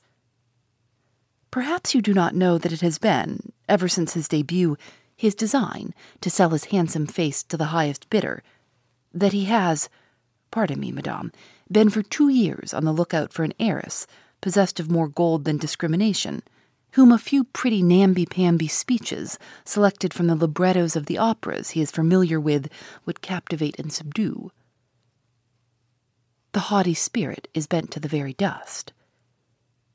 Perhaps 1.49 1.95
you 1.95 2.01
do 2.01 2.13
not 2.13 2.35
know 2.35 2.57
that 2.57 2.73
it 2.73 2.81
has 2.81 2.97
been, 2.97 3.51
ever 3.67 3.87
since 3.87 4.13
his 4.13 4.27
debut, 4.27 4.77
his 5.15 5.33
design 5.33 5.93
to 6.21 6.29
sell 6.29 6.49
his 6.49 6.65
handsome 6.65 7.07
face 7.07 7.41
to 7.43 7.57
the 7.57 7.65
highest 7.65 8.09
bidder, 8.09 8.43
that 9.13 9.33
he 9.33 9.45
has, 9.45 9.89
pardon 10.51 10.79
me, 10.79 10.91
madame, 10.91 11.31
been 11.71 11.89
for 11.89 12.03
two 12.03 12.29
years 12.29 12.73
on 12.73 12.83
the 12.83 12.91
lookout 12.91 13.33
for 13.33 13.43
an 13.43 13.53
heiress 13.59 14.05
possessed 14.41 14.79
of 14.79 14.91
more 14.91 15.07
gold 15.07 15.45
than 15.45 15.57
discrimination, 15.57 16.43
whom 16.95 17.11
a 17.11 17.17
few 17.17 17.43
pretty 17.43 17.83
namby-pamby 17.83 18.69
speeches 18.69 19.37
selected 19.65 20.13
from 20.13 20.27
the 20.27 20.35
librettos 20.35 20.95
of 20.95 21.07
the 21.07 21.17
operas 21.17 21.71
he 21.71 21.81
is 21.81 21.91
familiar 21.91 22.39
with 22.39 22.69
would 23.05 23.19
captivate 23.19 23.77
and 23.77 23.91
subdue. 23.91 24.49
The 26.53 26.71
haughty 26.71 26.93
spirit 26.93 27.49
is 27.53 27.67
bent 27.67 27.91
to 27.91 27.99
the 27.99 28.07
very 28.07 28.31
dust. 28.31 28.93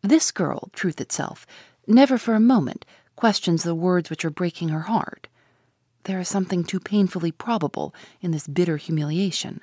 This 0.02 0.30
girl, 0.30 0.68
truth 0.74 1.00
itself, 1.00 1.46
never 1.86 2.18
for 2.18 2.34
a 2.34 2.40
moment 2.40 2.84
questions 3.16 3.62
the 3.62 3.74
words 3.74 4.10
which 4.10 4.26
are 4.26 4.30
breaking 4.30 4.68
her 4.68 4.80
heart. 4.80 5.26
There 6.04 6.20
is 6.20 6.28
something 6.28 6.64
too 6.64 6.80
painfully 6.80 7.32
probable 7.32 7.94
in 8.20 8.32
this 8.32 8.46
bitter 8.46 8.76
humiliation. 8.76 9.62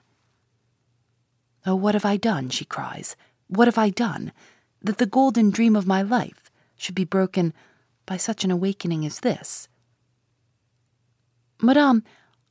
Oh, 1.68 1.76
what 1.76 1.94
have 1.94 2.06
I 2.06 2.18
done, 2.18 2.50
she 2.50 2.66
cries, 2.66 3.16
what 3.46 3.68
have 3.68 3.78
I 3.78 3.92
done, 3.92 4.32
that 4.82 4.98
the 4.98 5.06
golden 5.06 5.52
dream 5.52 5.76
of 5.76 5.86
my 5.86 6.02
life 6.02 6.47
should 6.78 6.96
be 6.96 7.04
broken 7.04 7.54
by 8.06 8.18
such 8.18 8.44
an 8.44 8.52
awakening 8.52 9.06
as 9.06 9.20
this? 9.20 9.68
Madame, 11.62 12.04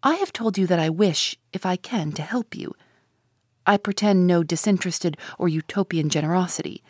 I 0.02 0.14
have 0.16 0.32
told 0.32 0.58
you 0.58 0.66
that 0.66 0.78
I 0.78 0.90
wish, 0.90 1.36
if 1.52 1.64
I 1.64 1.76
can, 1.76 2.12
to 2.12 2.22
help 2.22 2.54
you. 2.54 2.74
I 3.66 3.76
pretend 3.76 4.26
no 4.26 4.42
disinterested 4.42 5.16
or 5.38 5.48
utopian 5.48 6.08
generosity. 6.08 6.82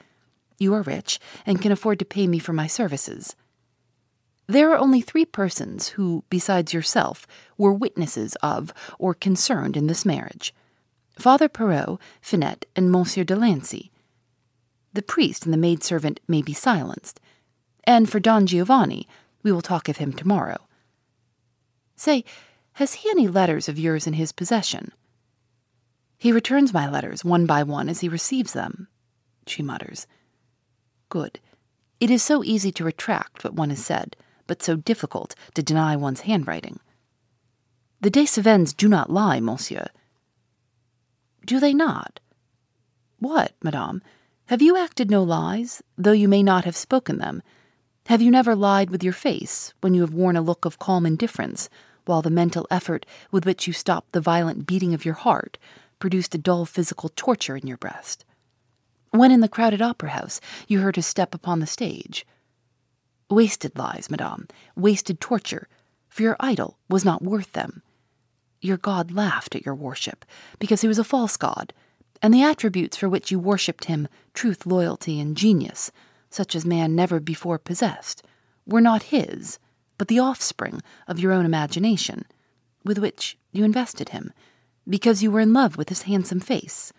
You 0.59 0.75
are 0.75 0.83
rich 0.83 1.19
and 1.45 1.61
can 1.61 1.73
afford 1.73 1.99
to 2.01 2.05
pay 2.05 2.27
me 2.27 2.39
for 2.39 2.53
my 2.53 2.67
services. 2.67 3.37
There 4.47 4.71
are 4.71 4.79
only 4.79 5.01
three 5.01 5.25
persons 5.25 5.89
who, 5.89 6.25
besides 6.31 6.73
yourself, 6.73 7.27
were 7.59 7.73
witnesses 7.73 8.37
of 8.43 8.73
or 8.99 9.13
concerned 9.13 9.77
in 9.77 9.87
this 9.87 10.05
marriage 10.05 10.55
Father 11.19 11.49
Perot, 11.49 11.99
Finette, 12.21 12.67
and 12.77 12.93
Monsieur 12.93 13.25
de 13.25 13.35
Lancy. 13.35 13.91
The 14.93 15.03
priest 15.03 15.45
and 15.45 15.53
the 15.53 15.59
maidservant 15.59 16.21
may 16.29 16.43
be 16.43 16.53
silenced. 16.53 17.21
And 17.87 18.11
for 18.11 18.19
Don 18.19 18.47
Giovanni, 18.47 19.07
we 19.43 19.53
will 19.53 19.63
talk 19.63 19.89
of 19.89 19.99
him 19.99 20.13
tomorrow. 20.13 20.59
Say, 21.95 22.25
has 22.73 22.95
he 22.95 23.11
any 23.11 23.29
letters 23.29 23.69
of 23.69 23.79
yours 23.79 24.07
in 24.07 24.15
his 24.15 24.33
possession? 24.33 24.93
He 26.19 26.33
returns 26.33 26.75
my 26.75 26.89
letters 26.89 27.25
one 27.25 27.47
by 27.47 27.63
one 27.63 27.89
as 27.89 28.01
he 28.01 28.09
receives 28.09 28.53
them, 28.53 28.89
she 29.47 29.63
mutters. 29.63 30.07
Good. 31.09 31.41
It 32.01 32.11
is 32.11 32.23
so 32.23 32.43
easy 32.43 32.73
to 32.73 32.85
retract 32.85 33.45
what 33.45 33.55
one 33.55 33.71
has 33.71 33.85
said, 33.85 34.17
but 34.47 34.63
so 34.63 34.77
difficult 34.77 35.35
to 35.55 35.63
deny 35.63 35.97
one's 35.97 36.23
handwriting. 36.23 36.81
The 38.01 38.11
de 38.11 38.25
Cévennes 38.25 38.77
do 38.77 38.89
not 38.89 39.11
lie, 39.11 39.41
monsieur. 39.41 39.87
Do 41.47 41.61
they 41.61 41.73
not? 41.73 42.21
What, 43.19 43.53
madame? 43.63 44.03
Have 44.47 44.61
you 44.61 44.77
acted 44.77 45.11
no 45.11 45.23
lies, 45.23 45.83
though 45.97 46.13
you 46.13 46.29
may 46.29 46.43
not 46.43 46.65
have 46.65 46.77
spoken 46.77 47.19
them? 47.19 47.43
Have 48.07 48.23
you 48.23 48.31
never 48.31 48.55
lied 48.55 48.91
with 48.91 49.03
your 49.03 49.13
face 49.13 49.75
when 49.81 49.93
you 49.93 50.03
have 50.03 50.15
worn 50.15 50.37
a 50.37 50.41
look 50.41 50.65
of 50.65 50.79
calm 50.79 51.05
indifference, 51.05 51.69
while 52.05 52.23
the 52.23 52.31
mental 52.31 52.67
effort 52.71 53.05
with 53.33 53.45
which 53.45 53.67
you 53.67 53.73
stopped 53.73 54.13
the 54.13 54.21
violent 54.21 54.65
beating 54.65 54.95
of 54.95 55.05
your 55.05 55.15
heart 55.15 55.59
produced 55.99 56.35
a 56.35 56.39
dull 56.39 56.67
physical 56.67 57.11
torture 57.17 57.57
in 57.57 57.67
your 57.67 57.77
breast? 57.77 58.25
when 59.11 59.33
in 59.33 59.41
the 59.41 59.49
crowded 59.49 59.83
opera 59.83 60.11
house 60.11 60.41
you 60.69 60.81
heard 60.81 60.97
his 60.97 61.07
step 61.07 61.35
upon 61.35 61.61
the 61.61 61.67
stage. 61.67 62.27
Wasted 63.31 63.77
lies, 63.77 64.09
madame, 64.11 64.47
wasted 64.77 65.21
torture, 65.21 65.69
for 66.09 66.23
your 66.23 66.37
idol 66.39 66.79
was 66.89 67.05
not 67.05 67.23
worth 67.23 67.53
them. 67.53 67.83
Your 68.61 68.77
god 68.77 69.11
laughed 69.11 69.55
at 69.55 69.65
your 69.65 69.75
worship, 69.75 70.25
because 70.59 70.83
he 70.83 70.89
was 70.89 70.99
a 70.99 71.05
false 71.05 71.37
god, 71.37 71.73
and 72.23 72.33
the 72.33 72.43
attributes 72.43 72.97
for 72.97 73.09
which 73.09 73.31
you 73.31 73.39
worshipped 73.39 73.87
him, 73.87 74.09
truth, 74.35 74.67
loyalty, 74.67 75.19
and 75.21 75.37
genius, 75.37 75.91
such 76.37 76.55
as 76.55 76.67
man 76.67 76.95
never 76.95 77.19
before 77.19 77.59
possessed, 77.59 78.23
were 78.67 78.81
not 78.81 79.05
his, 79.05 79.59
but 79.97 80.09
the 80.09 80.19
offspring 80.19 80.83
of 81.09 81.19
your 81.19 81.33
own 81.33 81.47
imagination, 81.47 82.27
with 82.85 82.99
which 82.99 83.39
you 83.53 83.65
invested 83.65 84.11
him, 84.11 84.33
because 84.87 85.23
you 85.23 85.31
were 85.31 85.41
in 85.41 85.55
love 85.55 85.79
with 85.79 85.89
his 85.89 86.03
handsome 86.03 86.41
face. 86.41 86.93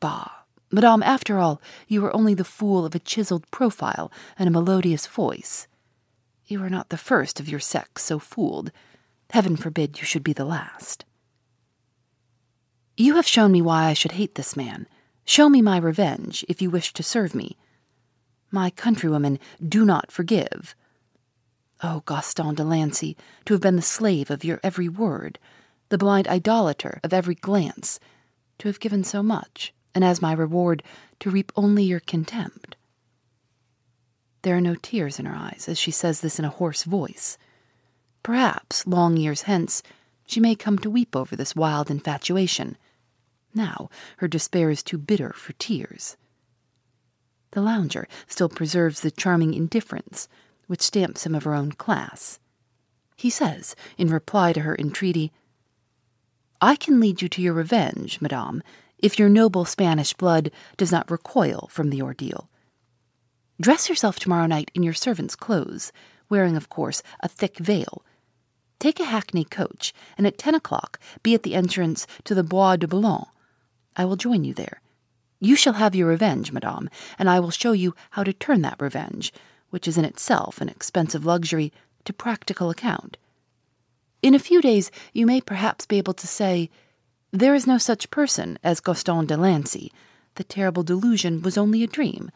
Bah! 0.00 0.30
Madame, 0.70 1.02
after 1.02 1.38
all, 1.38 1.60
you 1.88 2.04
are 2.04 2.14
only 2.14 2.34
the 2.34 2.44
fool 2.44 2.84
of 2.84 2.94
a 2.94 3.00
chiseled 3.00 3.50
profile 3.50 4.12
and 4.38 4.46
a 4.46 4.52
melodious 4.52 5.06
voice. 5.06 5.66
You 6.46 6.62
are 6.62 6.70
not 6.70 6.90
the 6.90 6.98
first 6.98 7.40
of 7.40 7.48
your 7.48 7.58
sex 7.58 8.04
so 8.04 8.18
fooled. 8.18 8.70
Heaven 9.30 9.56
forbid 9.56 9.98
you 9.98 10.04
should 10.04 10.22
be 10.22 10.32
the 10.32 10.44
last. 10.44 11.04
You 12.96 13.16
have 13.16 13.26
shown 13.26 13.50
me 13.50 13.62
why 13.62 13.86
I 13.86 13.94
should 13.94 14.12
hate 14.12 14.34
this 14.34 14.56
man. 14.56 14.86
Show 15.24 15.48
me 15.48 15.62
my 15.62 15.78
revenge, 15.78 16.44
if 16.48 16.60
you 16.60 16.70
wish 16.70 16.92
to 16.92 17.02
serve 17.02 17.34
me. 17.34 17.56
My 18.50 18.70
countrywomen 18.70 19.38
do 19.66 19.84
not 19.84 20.10
forgive. 20.10 20.74
Oh, 21.82 22.02
Gaston 22.06 22.54
de 22.54 22.64
Lancy, 22.64 23.16
to 23.46 23.54
have 23.54 23.60
been 23.60 23.76
the 23.76 23.82
slave 23.82 24.30
of 24.30 24.44
your 24.44 24.60
every 24.62 24.88
word, 24.88 25.38
the 25.88 25.98
blind 25.98 26.28
idolater 26.28 27.00
of 27.02 27.12
every 27.12 27.34
glance, 27.34 27.98
to 28.58 28.68
have 28.68 28.80
given 28.80 29.04
so 29.04 29.22
much 29.22 29.72
and 29.94 30.04
as 30.04 30.22
my 30.22 30.32
reward, 30.32 30.82
to 31.20 31.30
reap 31.30 31.52
only 31.56 31.84
your 31.84 32.00
contempt. 32.00 32.76
There 34.42 34.56
are 34.56 34.60
no 34.60 34.74
tears 34.74 35.18
in 35.18 35.26
her 35.26 35.34
eyes 35.34 35.66
as 35.68 35.78
she 35.78 35.90
says 35.90 36.20
this 36.20 36.38
in 36.38 36.44
a 36.44 36.50
hoarse 36.50 36.84
voice. 36.84 37.36
Perhaps, 38.22 38.86
long 38.86 39.16
years 39.16 39.42
hence, 39.42 39.82
she 40.26 40.40
may 40.40 40.54
come 40.54 40.78
to 40.78 40.90
weep 40.90 41.16
over 41.16 41.36
this 41.36 41.56
wild 41.56 41.90
infatuation. 41.90 42.76
Now 43.54 43.90
her 44.18 44.28
despair 44.28 44.70
is 44.70 44.82
too 44.82 44.98
bitter 44.98 45.32
for 45.32 45.52
tears. 45.54 46.16
The 47.52 47.62
lounger 47.62 48.06
still 48.26 48.48
preserves 48.48 49.00
the 49.00 49.10
charming 49.10 49.54
indifference 49.54 50.28
which 50.66 50.82
stamps 50.82 51.26
him 51.26 51.34
of 51.34 51.44
her 51.44 51.54
own 51.54 51.72
class. 51.72 52.38
He 53.16 53.28
says, 53.28 53.74
in 53.98 54.08
reply 54.08 54.52
to 54.52 54.60
her 54.60 54.76
entreaty, 54.78 55.32
I 56.60 56.76
can 56.76 57.00
lead 57.00 57.22
you 57.22 57.28
to 57.28 57.42
your 57.42 57.54
revenge, 57.54 58.20
madame, 58.20 58.62
if 58.98 59.18
your 59.18 59.28
noble 59.28 59.64
Spanish 59.64 60.14
blood 60.14 60.50
does 60.76 60.92
not 60.92 61.10
recoil 61.10 61.68
from 61.72 61.90
the 61.90 62.02
ordeal. 62.02 62.48
Dress 63.60 63.88
yourself 63.88 64.18
tomorrow 64.18 64.46
night 64.46 64.70
in 64.74 64.82
your 64.82 64.94
servant's 64.94 65.36
clothes, 65.36 65.92
wearing, 66.28 66.56
of 66.56 66.68
course, 66.68 67.02
a 67.20 67.28
thick 67.28 67.58
veil. 67.58 68.04
Take 68.78 69.00
a 69.00 69.04
hackney 69.04 69.44
coach, 69.44 69.92
and 70.16 70.26
at 70.26 70.38
ten 70.38 70.54
o'clock 70.54 70.98
be 71.22 71.34
at 71.34 71.42
the 71.42 71.54
entrance 71.54 72.06
to 72.24 72.34
the 72.34 72.44
Bois 72.44 72.76
de 72.76 72.86
Boulogne. 72.86 73.26
I 73.96 74.04
will 74.04 74.16
join 74.16 74.44
you 74.44 74.54
there. 74.54 74.80
You 75.40 75.56
shall 75.56 75.72
have 75.72 75.94
your 75.94 76.08
revenge, 76.08 76.52
madame, 76.52 76.90
and 77.18 77.28
I 77.28 77.40
will 77.40 77.50
show 77.50 77.72
you 77.72 77.94
how 78.10 78.22
to 78.22 78.32
turn 78.32 78.60
that 78.62 78.80
revenge, 78.80 79.32
which 79.70 79.88
is 79.88 79.96
in 79.96 80.04
itself 80.04 80.60
an 80.60 80.68
expensive 80.68 81.24
luxury, 81.24 81.72
to 82.04 82.12
practical 82.12 82.70
account. 82.70 83.16
In 84.22 84.34
a 84.34 84.38
few 84.38 84.60
days 84.60 84.90
you 85.14 85.26
may 85.26 85.40
perhaps 85.40 85.86
be 85.86 85.96
able 85.96 86.14
to 86.14 86.26
say, 86.26 86.68
there 87.32 87.54
is 87.54 87.66
no 87.66 87.78
such 87.78 88.10
person 88.10 88.58
as 88.62 88.80
Gaston 88.80 89.26
de 89.26 89.36
Lancy. 89.36 89.92
The 90.34 90.44
terrible 90.44 90.82
delusion 90.82 91.42
was 91.42 91.56
only 91.56 91.82
a 91.82 91.86
dream. 91.86 92.30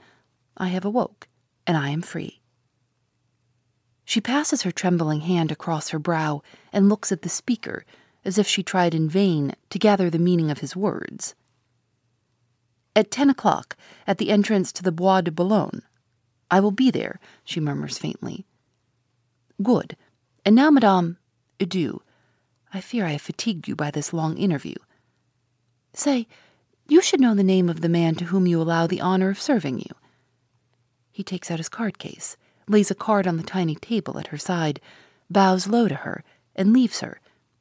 I 0.56 0.68
have 0.68 0.84
awoke, 0.84 1.28
and 1.66 1.76
I 1.76 1.90
am 1.90 2.00
free. 2.00 2.40
She 4.04 4.20
passes 4.20 4.62
her 4.62 4.70
trembling 4.70 5.20
hand 5.20 5.50
across 5.50 5.88
her 5.88 5.98
brow 5.98 6.42
and 6.72 6.88
looks 6.88 7.10
at 7.10 7.22
the 7.22 7.28
speaker 7.28 7.84
as 8.24 8.38
if 8.38 8.46
she 8.46 8.62
tried 8.62 8.94
in 8.94 9.08
vain 9.08 9.54
to 9.70 9.78
gather 9.78 10.08
the 10.08 10.18
meaning 10.18 10.50
of 10.50 10.58
his 10.58 10.76
words. 10.76 11.34
At 12.96 13.11
ten 13.11 13.28
o'clock, 13.28 13.76
at 14.07 14.18
the 14.18 14.30
entrance 14.30 14.72
to 14.72 14.83
the 14.83 14.92
Bois 14.92 15.22
de 15.22 15.30
Boulogne. 15.30 15.83
I 16.50 16.60
will 16.60 16.71
be 16.71 16.90
there, 16.90 17.18
she 17.44 17.58
murmurs 17.58 17.98
faintly. 17.98 18.46
Good. 19.62 19.96
And 20.44 20.54
now, 20.54 20.71
madame, 20.71 21.18
adieu. 21.58 22.02
I 22.73 22.81
fear 22.81 23.06
I 23.06 23.12
have 23.12 23.23
fatigued 23.23 23.66
you 23.66 23.75
by 23.75 23.90
this 23.90 24.12
long 24.12 24.37
interview. 24.37 24.75
Say, 25.92 26.27
you 26.87 27.00
should 27.00 27.21
know 27.21 27.35
the 27.35 27.42
name 27.42 27.68
of 27.68 27.81
the 27.81 27.88
man 27.88 28.14
to 28.16 28.27
whom 28.27 28.46
you 28.46 28.60
allow 28.60 28.87
the 28.87 29.00
honor 29.00 29.31
of 29.31 29.40
serving 29.40 29.79
you. 29.79 29.94
He 31.10 31.23
takes 31.23 31.50
out 31.50 31.58
his 31.58 31.68
card 31.68 31.98
case, 31.98 32.37
lays 32.68 32.90
a 32.90 32.94
card 32.94 33.27
on 33.27 33.37
the 33.37 33.42
tiny 33.42 33.75
table 33.77 34.18
at 34.18 34.29
her 34.29 34.38
side, 34.38 34.81
bows 35.31 35.66
low 35.66 35.88
to 35.88 35.94
her, 35.94 36.25
and 36.54 36.73
leaves 36.73 37.00
her, 37.00 37.21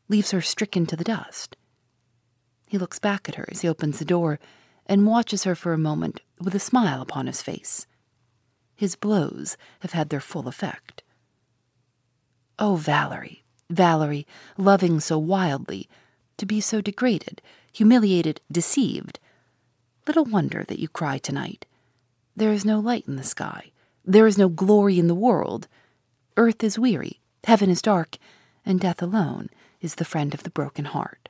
leaves 0.09 0.31
her 0.31 0.41
stricken 0.41 0.85
to 0.87 0.95
the 0.95 1.03
dust. 1.03 1.55
He 2.67 2.77
looks 2.77 2.99
back 2.99 3.29
at 3.29 3.35
her 3.35 3.45
as 3.49 3.61
he 3.61 3.69
opens 3.69 3.99
the 3.99 4.05
door 4.05 4.39
and 4.93 5.07
watches 5.07 5.43
her 5.43 5.55
for 5.55 5.73
a 5.73 5.77
moment 5.89 6.21
with 6.39 6.53
a 6.53 6.59
smile 6.59 7.01
upon 7.01 7.25
his 7.25 7.41
face. 7.41 7.87
His 8.75 8.95
blows 8.95 9.57
have 9.79 9.93
had 9.93 10.09
their 10.09 10.19
full 10.19 10.47
effect. 10.47 11.01
Oh, 12.59 12.75
Valerie, 12.75 13.43
Valerie, 13.71 14.27
loving 14.55 14.99
so 14.99 15.17
wildly, 15.17 15.89
to 16.37 16.45
be 16.45 16.61
so 16.61 16.79
degraded, 16.79 17.41
humiliated, 17.71 18.39
deceived. 18.51 19.19
Little 20.05 20.25
wonder 20.25 20.63
that 20.67 20.77
you 20.77 20.87
cry 20.87 21.17
tonight. 21.17 21.65
There 22.35 22.53
is 22.53 22.63
no 22.63 22.79
light 22.79 23.07
in 23.07 23.15
the 23.15 23.23
sky, 23.23 23.71
There 24.05 24.27
is 24.27 24.37
no 24.37 24.47
glory 24.47 24.99
in 24.99 25.07
the 25.07 25.15
world. 25.15 25.67
Earth 26.37 26.63
is 26.63 26.77
weary, 26.77 27.19
heaven 27.45 27.71
is 27.71 27.81
dark, 27.81 28.19
and 28.63 28.79
death 28.79 29.01
alone 29.01 29.49
is 29.81 29.95
the 29.95 30.05
friend 30.05 30.35
of 30.35 30.43
the 30.43 30.51
broken 30.51 30.85
heart. 30.85 31.29